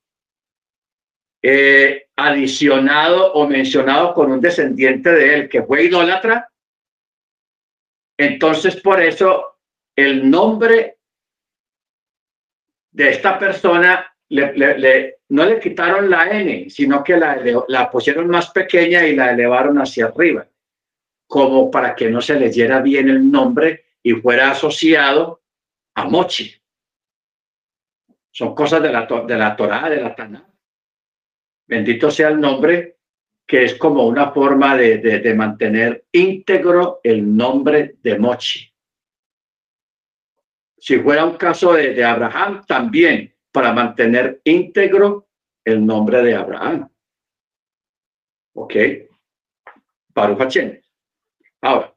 [1.42, 6.50] eh, adicionado o mencionado con un descendiente de él que fue idólatra,
[8.18, 9.60] entonces por eso
[9.96, 10.98] el nombre
[12.92, 19.06] de esta persona no le quitaron la N, sino que la, la pusieron más pequeña
[19.08, 20.46] y la elevaron hacia arriba,
[21.28, 25.42] como para que no se leyera bien el nombre y fuera asociado
[25.96, 26.54] a Mochi.
[28.32, 30.49] Son cosas de la, de la Torah, de la Tanakh.
[31.70, 32.98] Bendito sea el nombre,
[33.46, 38.74] que es como una forma de, mantener íntegro el nombre de Mochi.
[40.80, 45.28] Si fuera un caso de, Abraham, también para mantener íntegro
[45.64, 46.90] el nombre de Abraham.
[48.56, 48.74] ¿Ok?
[50.08, 50.58] Baruch
[51.62, 51.94] Ahora,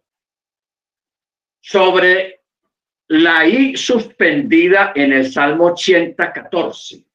[1.63, 2.43] sobre
[3.09, 7.07] la I suspendida en el Salmo 8014,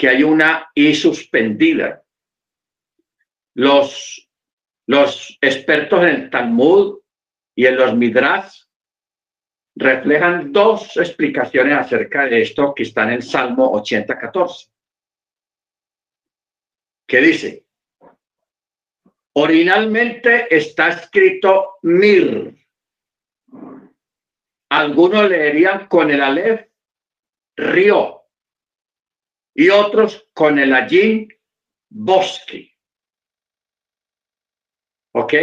[0.00, 2.02] que hay una I suspendida.
[3.54, 4.30] Los,
[4.86, 7.00] los expertos en el Talmud
[7.54, 8.62] y en los Midrash
[9.76, 14.70] reflejan dos explicaciones acerca de esto que está en el Salmo 8014,
[17.06, 17.66] que dice,
[19.34, 22.56] originalmente está escrito Mir,
[24.70, 26.70] algunos leerían con el Aleph
[27.54, 28.19] río
[29.54, 31.28] y otros con el Allín
[31.88, 32.76] bosque.
[35.12, 35.34] ¿Ok?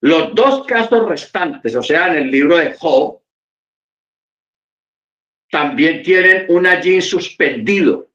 [0.00, 3.22] Los dos casos restantes, o sea, en el libro de Job,
[5.50, 8.10] también tienen un Allín suspendido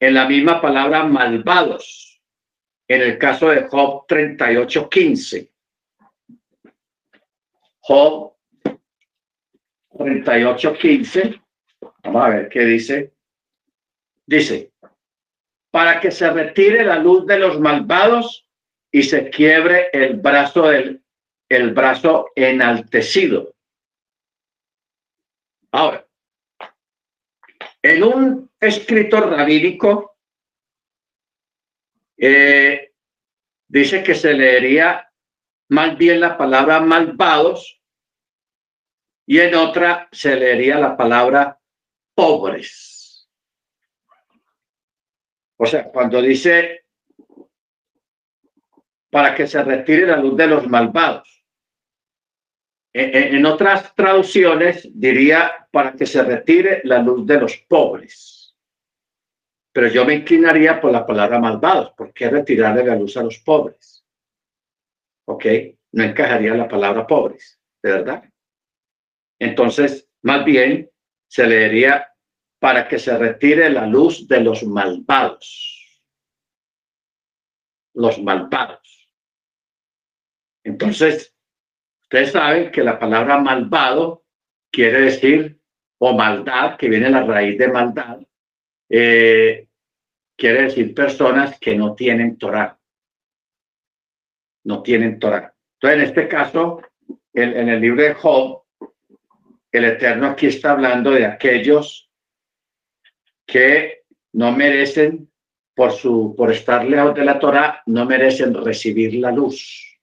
[0.00, 2.22] en la misma palabra malvados,
[2.88, 5.50] en el caso de Job 38.15.
[7.80, 8.36] Job
[9.92, 11.42] 38.15.
[12.02, 13.15] Vamos a ver qué dice.
[14.26, 14.72] Dice,
[15.70, 18.48] para que se retire la luz de los malvados
[18.90, 21.02] y se quiebre el brazo del
[21.48, 23.54] el brazo enaltecido.
[25.70, 26.06] Ahora,
[27.82, 30.16] en un escrito rabínico
[32.16, 32.92] eh,
[33.68, 35.08] dice que se leería
[35.68, 37.80] más bien la palabra malvados
[39.26, 41.60] y en otra se leería la palabra
[42.14, 42.85] pobres.
[45.58, 46.86] O sea, cuando dice
[49.10, 51.44] para que se retire la luz de los malvados.
[52.92, 58.56] En, otras traducciones diría para que se retire la luz de los pobres.
[59.72, 61.92] Pero yo me inclinaría por la palabra malvados.
[61.92, 64.04] ¿Por qué retirarle la luz a los pobres?
[65.26, 65.46] ¿Ok?
[65.92, 68.24] No encajaría la palabra pobres, ¿de verdad?
[69.38, 70.90] Entonces, más bien,
[71.26, 72.06] se leería
[72.66, 76.02] para que se retire la luz de los malvados.
[77.94, 79.08] Los malvados.
[80.64, 81.32] Entonces,
[82.02, 84.24] ustedes saben que la palabra malvado
[84.72, 85.60] quiere decir,
[85.98, 88.18] o maldad, que viene a la raíz de maldad,
[88.88, 89.68] eh,
[90.36, 92.76] quiere decir personas que no tienen Torah.
[94.64, 95.54] No tienen Torah.
[95.74, 96.82] Entonces, en este caso,
[97.32, 98.64] en, en el libro de Job,
[99.70, 102.05] el Eterno aquí está hablando de aquellos
[103.46, 105.30] que no merecen,
[105.74, 109.98] por, su, por estar lejos de la Torah, no merecen recibir la luz.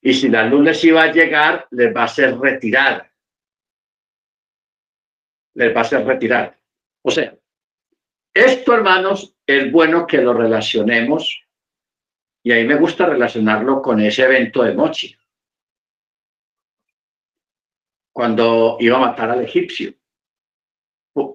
[0.00, 3.10] Y si la luz les iba a llegar, les va a ser retirada.
[5.54, 6.58] Les va a ser retirada.
[7.02, 7.34] O sea,
[8.34, 11.44] esto, hermanos, es bueno que lo relacionemos
[12.42, 15.18] y ahí me gusta relacionarlo con ese evento de Mochi
[18.18, 19.94] cuando iba a matar al egipcio,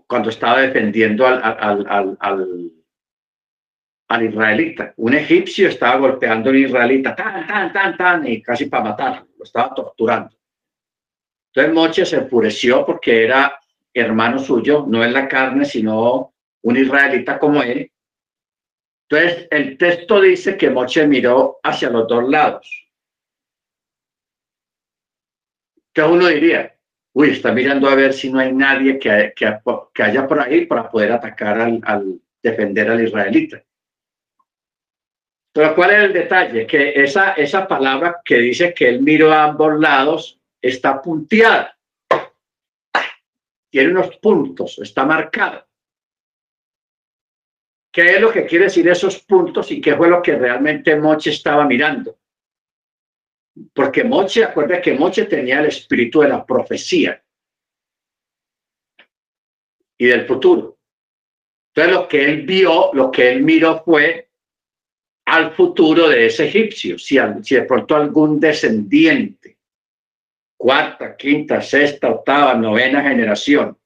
[0.08, 4.94] cuando estaba defendiendo al, al, al, israelita.
[4.98, 9.28] Un egipcio estaba golpeando a un israelita, tan, tan, tan, tan, y casi para matarlo,
[9.38, 10.36] lo estaba torturando.
[11.48, 13.60] Entonces Moche se enfureció porque era
[13.94, 17.92] hermano suyo, no en la carne, sino un israelita como él.
[19.10, 22.84] Entonces el texto dice que Moche miró hacia los dos lados.
[25.94, 26.76] Entonces uno diría,
[27.14, 30.90] uy, está mirando a ver si no hay nadie que, que, haya por ahí para
[30.90, 33.64] poder atacar al, defender al israelita.
[35.54, 36.66] Pero ¿cuál es el detalle?
[36.66, 41.78] Que esa, esa palabra que dice que él miró a ambos lados está punteada.
[43.70, 45.68] Tiene unos puntos, está marcada.
[47.92, 51.30] ¿Qué es lo que quiere decir esos puntos y qué fue lo que realmente Moche
[51.30, 52.18] estaba mirando?
[53.74, 57.24] Porque Moche, acuerda que Moche tenía el espíritu de la profecía.
[59.98, 60.78] Y del futuro.
[61.74, 64.30] Entonces lo que él vio, lo que él miró fue
[65.26, 69.58] al futuro de ese egipcio, si, si de pronto algún descendiente,
[70.58, 73.78] cuarta, quinta, sexta, octava, novena generación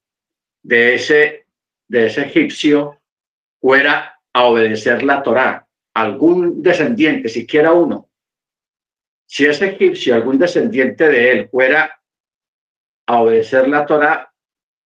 [0.63, 1.45] de ese,
[1.87, 2.99] de ese egipcio
[3.61, 8.06] fuera a obedecer la Torá, algún descendiente, siquiera uno,
[9.27, 12.01] si ese egipcio, algún descendiente de él, fuera
[13.07, 14.33] a obedecer la Torah,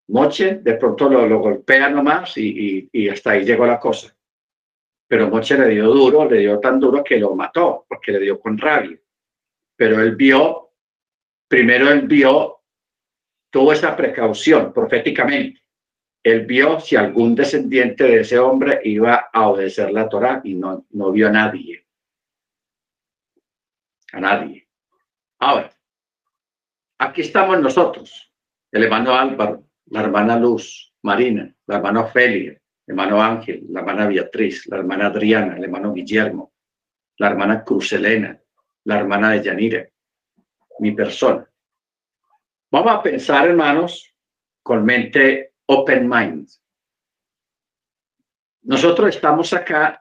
[0.07, 4.13] Moche de pronto lo, golpea nomás y, hasta ahí llegó la cosa.
[5.07, 8.39] Pero Moche le dio duro, le dio tan duro que lo mató, porque le dio
[8.39, 8.99] con rabia.
[9.77, 10.71] Pero él vio,
[11.47, 12.61] primero él vio,
[13.49, 15.61] tuvo esa precaución proféticamente.
[16.23, 20.85] él vio si algún descendiente de ese hombre iba a obedecer la Torah y no,
[20.91, 21.80] no vio a nadie.
[24.13, 24.67] A nadie.
[25.39, 25.71] Ahora,
[26.99, 28.31] aquí estamos nosotros,
[28.71, 34.07] el hermano Álvaro, la hermana Luz, Marina, la hermana Ofelia, el hermano Ángel, la hermana
[34.07, 36.53] Beatriz, la hermana Adriana, el hermano Guillermo,
[37.17, 38.39] la hermana Cruzelena,
[38.83, 39.87] la hermana de Yanira,
[40.79, 41.47] mi persona.
[42.71, 44.15] Vamos a pensar, hermanos,
[44.63, 46.47] con mente open mind.
[48.63, 50.00] Nosotros estamos acá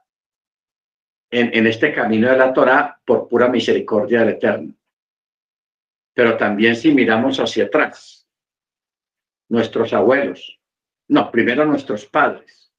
[1.30, 4.74] en, este camino de la Torah por pura misericordia del Eterno.
[6.12, 8.28] Pero también si miramos hacia atrás,
[9.48, 10.60] nuestros abuelos,
[11.08, 12.72] no, primero nuestros padres,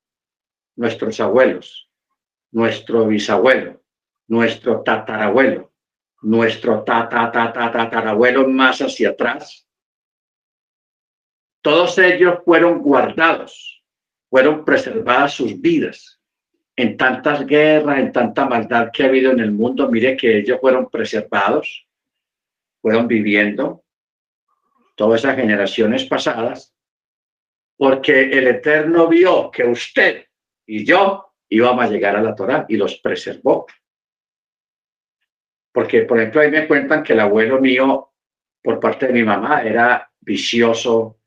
[0.75, 1.89] nuestros abuelos,
[2.51, 3.81] nuestro bisabuelo,
[4.27, 5.71] nuestro tatarabuelo,
[6.21, 9.67] nuestro tatarabuelo más hacia atrás,
[11.61, 13.83] todos ellos fueron guardados,
[14.29, 16.20] fueron preservadas sus vidas
[16.75, 19.89] en tantas guerras, en tanta maldad que ha habido en el mundo.
[19.89, 21.87] Mire que ellos fueron preservados,
[22.81, 23.83] fueron viviendo
[24.95, 26.73] todas esas generaciones pasadas,
[27.77, 30.25] porque el Eterno vio que usted
[30.65, 33.65] y yo íbamos a llegar a la Torah y los preservó.
[35.73, 38.11] Porque, por ejemplo, ahí me cuentan que el abuelo mío,
[38.61, 41.17] por parte de mi mamá, era vicioso,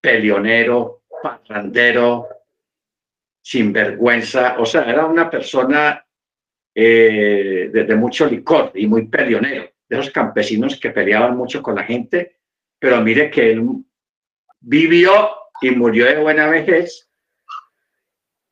[0.00, 2.28] peleonero, parrandero,
[3.50, 6.06] sinvergüenza, o sea, era una persona
[6.72, 11.82] eh, de, mucho licor y muy peleonero, de esos campesinos que peleaban mucho con la
[11.82, 12.36] gente,
[12.78, 13.68] pero mire que él
[14.60, 15.30] vivió
[15.60, 17.10] y murió de buena vejez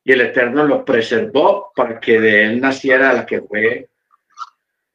[0.03, 3.89] y el Eterno lo preservó para que de él naciera la que fue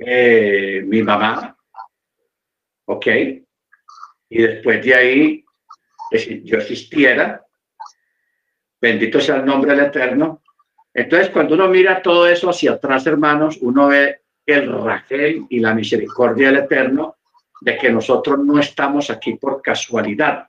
[0.01, 1.57] eh, mi mamá,
[2.85, 3.07] ¿ok?
[4.29, 5.45] Y después de ahí
[6.43, 7.44] yo existiera,
[8.85, 10.43] bendito sea el nombre del Eterno.
[10.93, 15.74] Entonces, cuando uno mira todo eso hacia atrás, hermanos, uno ve el rajel y la
[15.74, 17.16] misericordia del Eterno
[17.62, 20.49] de que nosotros no estamos aquí por casualidad,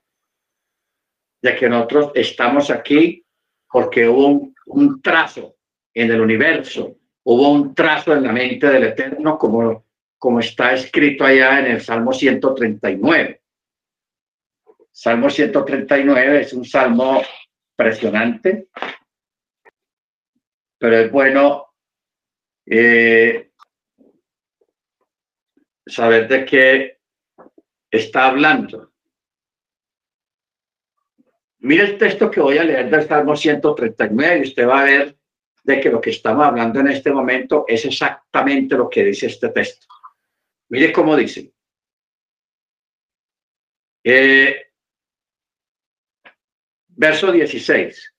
[1.41, 3.23] de que nosotros estamos aquí
[3.71, 5.55] porque hubo un, un trazo
[5.93, 9.85] en el universo, hubo un trazo en la mente del Eterno, como,
[10.17, 13.41] como está escrito allá en el Salmo 139.
[14.91, 17.21] Salmo 139 es un salmo
[17.77, 18.69] impresionante,
[20.77, 21.73] pero es bueno
[22.65, 23.51] eh,
[25.85, 26.99] saber de qué
[27.91, 28.93] está hablando.
[31.59, 35.17] Mire el texto que voy a leer del Salmo 139 y usted va a ver
[35.63, 39.49] de que lo que estamos hablando en este momento es exactamente lo que dice este
[39.49, 39.87] texto.
[40.69, 41.51] Mire cómo dice.
[44.03, 44.64] Eh,
[46.95, 48.13] Verso 16.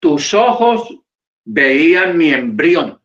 [0.00, 0.94] Tus ojos
[1.44, 3.00] veían mi embrión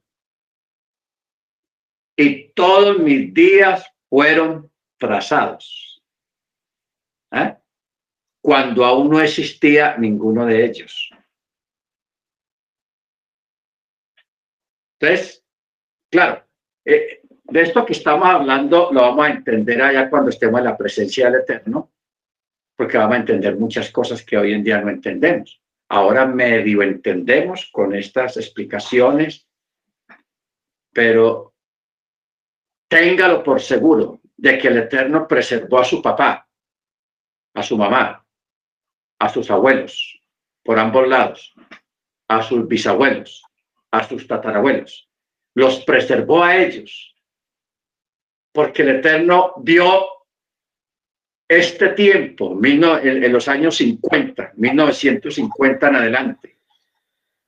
[2.16, 6.02] y todos mis días fueron trazados.
[7.32, 7.56] ¿Eh?
[8.42, 11.10] Cuando aún no existía ninguno de ellos.
[15.00, 15.44] Entonces,
[16.10, 16.46] claro,
[16.86, 20.78] eh, de esto que estamos hablando lo vamos a entender allá cuando estemos en la
[20.78, 21.92] presencia del Eterno
[22.82, 25.62] porque vamos a entender muchas cosas que hoy en día no entendemos.
[25.88, 29.48] Ahora medio entendemos con estas explicaciones,
[30.92, 31.54] pero
[32.88, 36.50] téngalo por seguro de que el Eterno preservó a su papá,
[37.54, 38.26] a su mamá,
[39.20, 40.20] a sus abuelos,
[40.64, 41.54] por ambos lados,
[42.30, 43.44] a sus bisabuelos,
[43.92, 45.08] a sus tatarabuelos.
[45.54, 47.16] Los preservó a ellos,
[48.52, 50.04] porque el Eterno dio
[51.52, 56.58] este tiempo, en, los años 50, 1950 en adelante,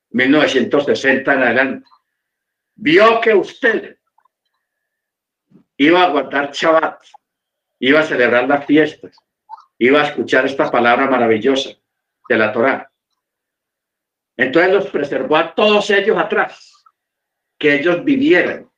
[0.09, 1.89] 1960 en adelante,
[2.75, 3.97] vio que usted
[5.77, 7.01] iba a guardar Shabbat,
[7.79, 9.15] iba a celebrar las fiestas,
[9.77, 11.69] iba a escuchar esta palabra maravillosa
[12.27, 12.91] de la Torá.
[14.35, 16.83] Entonces los preservó a todos ellos atrás,
[17.57, 18.69] que ellos vivieran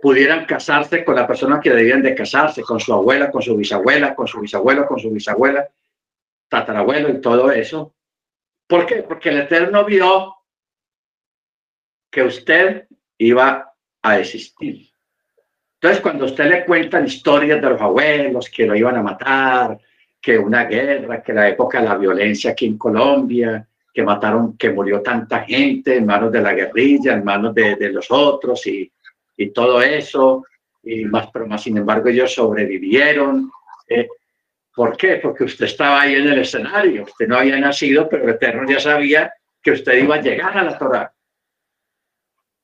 [0.00, 4.14] pudieran casarse con la persona que debían de casarse, con su abuela, con su bisabuela,
[4.14, 5.68] con su bisabuelo, con su bisabuela,
[6.48, 7.94] tatarabuelo y todo eso.
[8.66, 9.02] ¿Por qué?
[9.02, 10.36] Porque el Eterno vio
[12.10, 12.86] que usted
[13.18, 14.88] iba a existir.
[15.74, 19.78] Entonces, cuando usted le cuentan historias de los abuelos que lo iban a matar,
[20.20, 24.70] que una guerra, que la época de la violencia aquí en Colombia, que mataron, que
[24.70, 28.90] murió tanta gente en manos de la guerrilla, en manos de, los otros, y
[29.38, 30.44] y todo eso,
[30.82, 33.50] y más, pero más sin embargo ellos sobrevivieron.
[33.88, 34.08] Eh,
[34.74, 35.16] ¿Por qué?
[35.16, 38.80] Porque usted estaba ahí en el escenario, usted no había nacido, pero el Eterno ya
[38.80, 39.32] sabía
[39.62, 41.12] que usted iba a llegar a la Torah.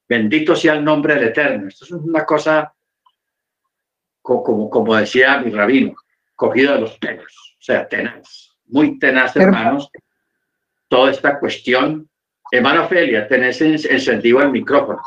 [0.09, 1.69] Bendito sea el nombre del Eterno.
[1.69, 2.75] Esto es una cosa,
[4.21, 5.95] como, como decía mi rabino,
[6.35, 9.89] cogido de los pelos, o sea, tenaz, muy tenaz, hermanos,
[10.89, 12.09] toda esta cuestión.
[12.51, 15.03] Hermano Felia, tenés encendido el micrófono.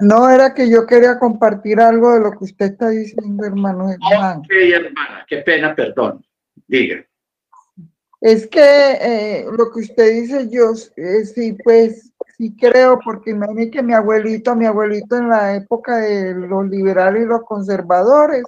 [0.00, 3.86] No, era que yo quería compartir algo de lo que usted está diciendo, hermano.
[3.86, 6.24] Ok, hermana, qué pena, perdón.
[6.66, 7.04] Diga.
[8.20, 13.70] Es que eh, lo que usted dice, yo eh, sí, pues sí creo, porque imagínese
[13.70, 18.42] que mi abuelito, mi abuelito en la época de los liberales y los conservadores,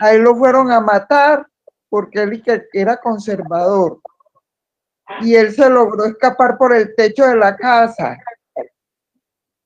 [0.00, 1.46] ahí lo fueron a matar
[1.88, 2.42] porque él
[2.72, 4.00] era conservador.
[5.20, 8.18] Y él se logró escapar por el techo de la casa.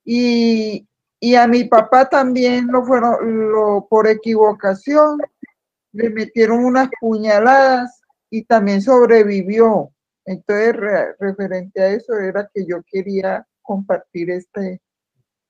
[0.04, 0.86] Y,
[1.20, 5.18] y a mi papá también lo fueron, por equivocación,
[5.92, 8.00] le metieron unas puñaladas
[8.30, 9.92] y también sobrevivió.
[10.24, 10.74] Entonces,
[11.18, 14.80] referente a eso, era que yo quería compartir este.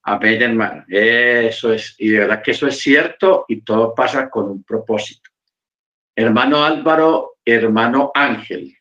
[0.03, 0.83] Amén, hermano.
[0.89, 5.29] Eso es, y de verdad que eso es cierto y todo pasa con un propósito.
[6.15, 8.75] Hermano Álvaro, hermano Ángel,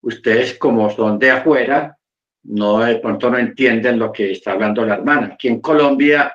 [0.00, 1.96] ustedes como son de afuera,
[2.44, 5.34] no de pronto no entienden lo que está hablando la hermana.
[5.34, 6.34] Aquí en Colombia,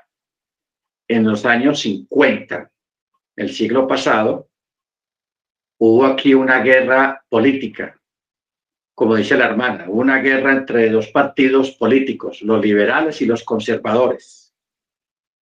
[1.07, 2.71] en los años 50,
[3.37, 4.49] el siglo pasado,
[5.79, 7.99] hubo aquí una guerra política,
[8.93, 14.53] como dice la hermana, una guerra entre dos partidos políticos, los liberales y los conservadores.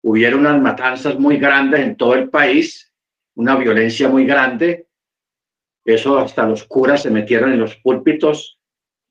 [0.04, 2.92] Hubieron unas matanzas muy grandes en todo el país,
[3.36, 4.88] una violencia muy grande.
[5.84, 8.61] Eso hasta los curas se metieron en los púlpitos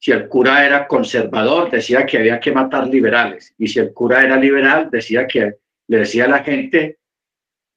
[0.01, 3.55] si el cura era conservador, decía que había que matar liberales.
[3.59, 6.98] Y si el cura era liberal, decía que le decía a la gente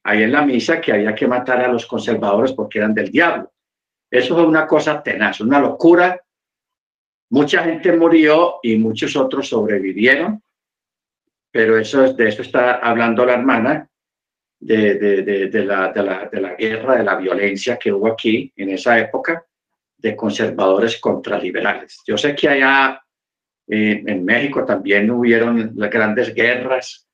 [0.06, 3.52] ahí en la misa que había que matar a los conservadores porque eran del diablo.
[4.10, 6.18] Eso es una cosa tenaz, una locura.
[7.32, 10.42] Mucha gente murió y muchos otros sobrevivieron,
[11.52, 13.90] pero eso es, de eso está hablando la hermana,
[14.62, 19.46] de, de, la, de la guerra, de la violencia que hubo aquí en esa época
[20.04, 22.02] de conservadores contra liberales.
[22.06, 23.02] Yo sé que allá
[23.68, 27.08] eh, en México también hubieron las grandes guerras,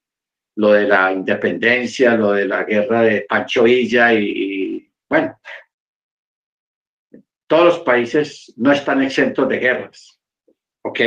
[0.55, 5.39] lo de la independencia, lo de la guerra de Pancho Villa y, bueno,
[7.47, 10.19] todos los países no están exentos de guerras,
[10.83, 10.99] ¿ok?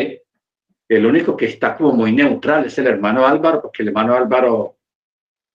[0.89, 4.79] El único que está como muy neutral es el hermano Álvaro, porque el hermano Álvaro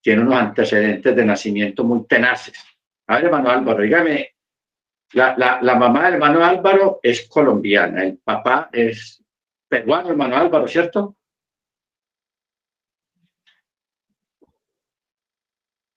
[0.02, 2.62] tiene unos antecedentes de nacimiento muy tenaces.
[3.08, 4.37] A ver, hermano Álvaro, dígame,
[5.14, 9.24] la, la, la mamá del hermano Álvaro es colombiana, el papá es
[9.68, 11.16] peruano, hermano Álvaro, ¿cierto?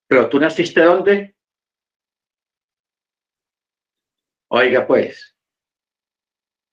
[0.07, 1.37] Pero tú naciste dónde?
[4.49, 5.37] Oiga, pues,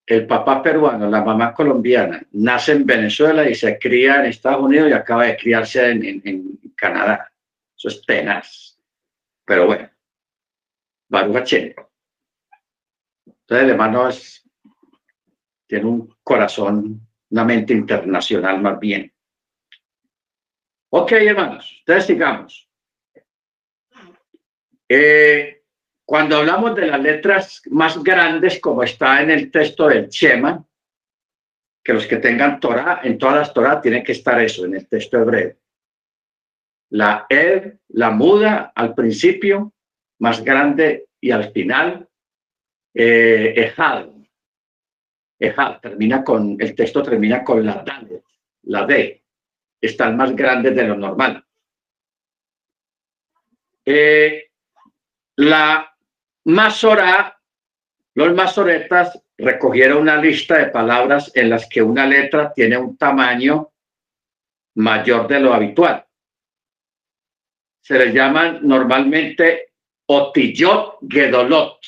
[0.08, 4.90] el papá peruano, la mamá colombiana, nace en Venezuela y se cría en Estados Unidos
[4.90, 7.32] y acaba de criarse en, en, Canadá.
[7.76, 8.80] Eso es tenaz.
[9.46, 9.90] Pero bueno,
[11.10, 11.54] Baruch
[13.48, 14.10] entonces el hermano
[15.68, 19.14] tiene un corazón, una mente internacional más bien.
[20.90, 22.70] Ok, hermanos, entonces sigamos.
[24.90, 25.64] Eh,
[26.06, 30.66] cuando hablamos de las letras más grandes, como está en el texto del Shema,
[31.82, 34.88] que los que tengan Torah, en todas las Torah tiene que estar eso, en el
[34.90, 35.56] texto hebreo.
[36.90, 39.74] La Ed, la muda al principio,
[40.20, 42.07] más grande y al final,
[43.00, 43.74] eh,
[45.82, 48.24] termina con, el texto termina con la D,
[48.64, 49.24] la D.
[49.80, 51.46] Están más grandes de lo normal.
[53.86, 54.50] Eh,
[55.36, 55.96] la
[56.46, 57.40] Masora,
[58.16, 63.72] los masoretas recogieron una lista de palabras en las que una letra tiene un tamaño
[64.76, 66.04] mayor de lo habitual.
[67.82, 69.74] Se les llaman normalmente
[70.08, 71.80] otillot gedolot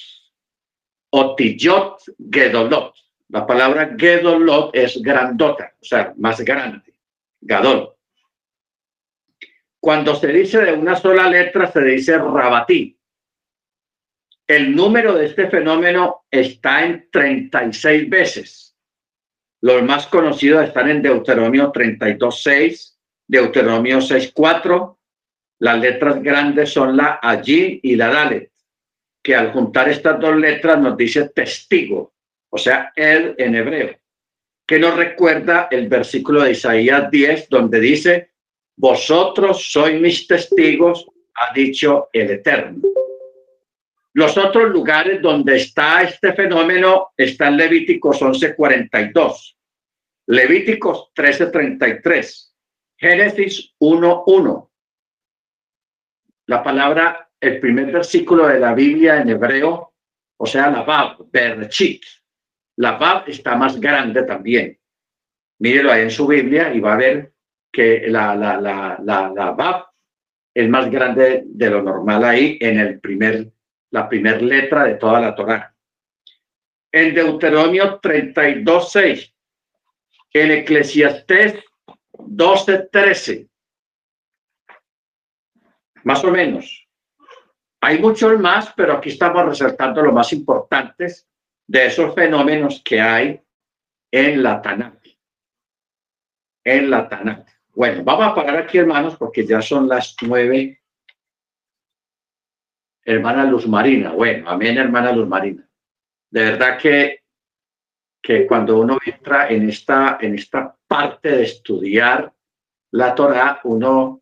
[1.12, 2.02] Otillot
[2.32, 2.94] Gedolot.
[3.30, 6.94] La palabra Gedolot es grandota, o sea, más grande,
[7.42, 7.94] Gadol.
[9.80, 12.98] Cuando se dice de una sola letra, se dice Rabatí.
[14.48, 18.76] El número de este fenómeno está en 36 veces.
[19.62, 22.98] Los más conocidos están en Deuteronomio 32.6,
[23.28, 24.98] Deuteronomio 6.4.
[25.60, 28.52] Las letras grandes son la allí y la Dalet
[29.30, 32.16] que al juntar estas dos letras nos dice testigo,
[32.50, 33.96] o sea, él en hebreo,
[34.66, 38.32] que nos recuerda el versículo de Isaías 10, donde dice,
[38.76, 41.06] vosotros sois mis testigos,
[41.36, 42.82] ha dicho el Eterno.
[44.14, 49.56] Los otros lugares donde está este fenómeno está en Levíticos 11:42,
[50.26, 52.56] Levíticos 13:33,
[52.98, 54.72] Génesis 1:1.
[56.48, 59.94] La palabra, el primer versículo de la Biblia en hebreo,
[60.38, 62.04] o sea, la Bab, Berchit.
[62.78, 64.78] La Bab está más grande también.
[65.60, 67.34] Mírelo ahí en su Biblia y va a ver
[67.72, 68.36] que la,
[69.58, 69.88] Bab
[70.54, 73.52] es más grande de lo normal ahí en el primer
[73.92, 75.76] la primera letra de toda la Torá.
[76.92, 79.34] En Deuteronomio 32.6,
[80.34, 81.64] en Eclesiastés
[82.14, 83.50] 12.13,
[86.04, 86.79] más o menos.
[87.82, 91.28] Hay muchos más, pero aquí estamos resaltando lo más importantes
[91.68, 93.42] de esos fenómenos que hay
[94.12, 95.06] en la Tanakh.
[96.64, 97.48] En la Tanakh.
[97.74, 100.82] Bueno, vamos a parar aquí, hermanos, porque ya son las nueve
[103.06, 104.12] hermana Luz Marina.
[104.12, 105.68] Bueno, amén, hermana Luz Marina.
[106.30, 107.24] De verdad que,
[108.22, 112.34] que cuando uno entra en esta, en esta parte de estudiar
[112.92, 114.22] la Torah, uno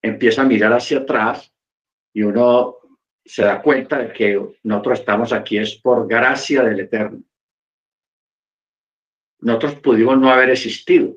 [0.00, 1.52] empieza a mirar hacia atrás
[2.18, 2.78] y uno
[3.24, 7.22] se da cuenta de que nosotros estamos aquí es por gracia del Eterno.
[9.38, 11.16] Nosotros pudimos no haber existido.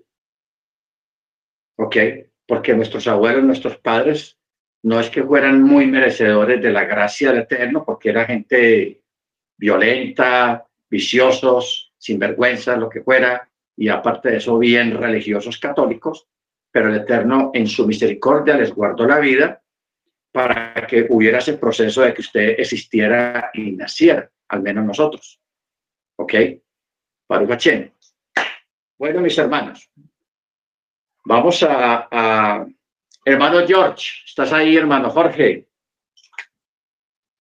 [1.79, 1.97] ¿Ok?
[2.45, 4.37] Porque nuestros abuelos, nuestros padres
[4.83, 9.01] no es que fueran muy merecedores de la gracia del Eterno, porque era gente
[9.57, 16.27] violenta, viciosos, sinvergüenza, lo que fuera, y aparte de eso, bien religiosos católicos,
[16.69, 19.61] pero el Eterno en su misericordia les guardó la vida
[20.31, 25.39] para que hubiera ese proceso de que usted existiera y naciera, al menos nosotros.
[26.17, 26.33] ¿Ok?
[27.27, 27.65] Baruch
[28.97, 29.89] Bueno, mis hermanos,
[31.25, 32.67] vamos a
[33.23, 35.69] Hermano George, ¿estás ahí, hermano Jorge?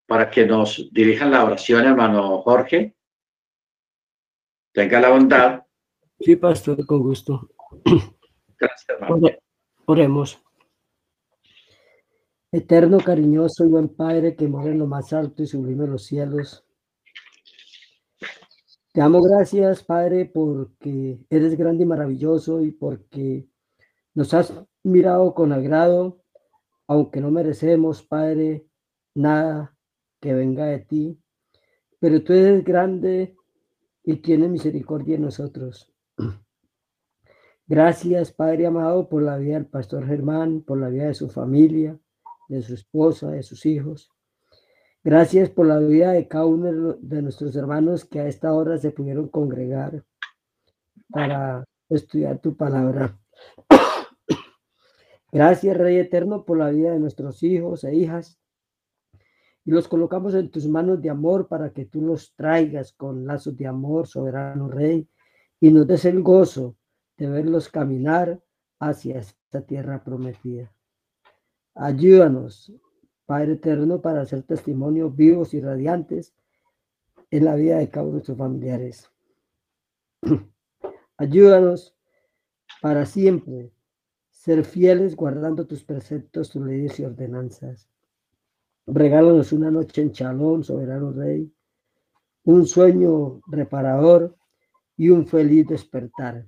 [0.06, 2.96] Para que nos dirijan la oración, hermano Jorge.
[4.74, 5.64] Tenga la bondad.
[6.20, 7.50] Sí, pastor, con gusto.
[8.58, 9.30] Gracias, hermano.
[9.86, 10.42] oremos.
[12.52, 16.66] Eterno, cariñoso y buen Padre que mora en lo más alto y sublime los cielos.
[18.92, 23.48] Te amo gracias, Padre, porque eres grande y maravilloso y porque
[24.16, 26.24] nos has mirado con agrado,
[26.88, 28.66] aunque no merecemos, Padre,
[29.14, 29.78] nada
[30.20, 31.22] que venga de ti,
[32.00, 33.36] pero tú eres grande
[34.04, 35.94] y tienes misericordia en nosotros.
[37.68, 42.00] Gracias, Padre amado, por la vida del pastor Germán, por la vida de su familia,
[42.50, 44.12] de su esposa, de sus hijos.
[45.02, 48.92] Gracias por la vida de cada uno de nuestros hermanos que a esta hora se
[48.92, 50.04] pudieron congregar
[51.10, 53.18] para estudiar tu palabra.
[55.32, 58.42] Gracias, Rey Eterno, por la vida de nuestros hijos e hijas.
[59.64, 63.56] Y los colocamos en tus manos de amor para que tú los traigas con lazos
[63.56, 65.08] de amor, soberano Rey,
[65.62, 66.76] y nos des el gozo
[67.18, 68.42] de verlos caminar
[68.80, 70.74] hacia esta tierra prometida.
[71.82, 72.74] Ayúdanos,
[73.26, 76.34] Padre Eterno, para hacer testimonios vivos y radiantes
[77.32, 79.10] en la vida de cada uno de nuestros familiares.
[81.18, 81.96] Ayúdanos
[82.82, 83.72] para siempre
[84.30, 87.88] ser fieles guardando tus preceptos, tus leyes y ordenanzas.
[88.86, 91.50] Regálanos una noche en Chalón, soberano Rey,
[92.44, 94.36] un sueño reparador
[94.98, 96.46] y un feliz despertar.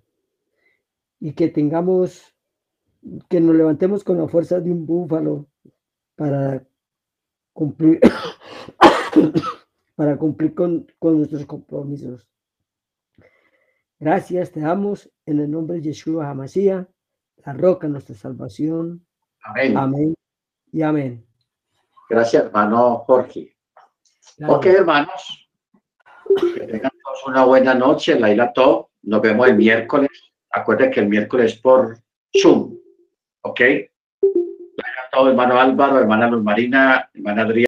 [1.21, 2.35] Y que tengamos,
[3.29, 5.47] que nos levantemos con la fuerza de un búfalo
[6.15, 6.63] para
[7.53, 7.99] cumplir,
[9.95, 12.27] para cumplir con, con nuestros compromisos.
[13.99, 16.87] Gracias, te damos en el nombre de Yeshua Hamashiach
[17.45, 19.05] la roca nuestra salvación.
[19.43, 19.77] Amén.
[19.77, 20.15] Amén
[20.71, 21.25] y amén.
[22.09, 23.55] Gracias, hermano Jorge.
[24.47, 25.49] Ok, hermanos.
[26.53, 28.89] Que tengan todos una buena noche, la Top.
[29.03, 30.09] Nos vemos el miércoles.
[30.51, 31.97] Acuérdense que el miércoles por
[32.37, 32.77] Zoom.
[33.43, 33.59] ¿Ok?
[33.61, 37.59] La todo, hermano Álvaro, hermana Luz Marina, hermana Adriana.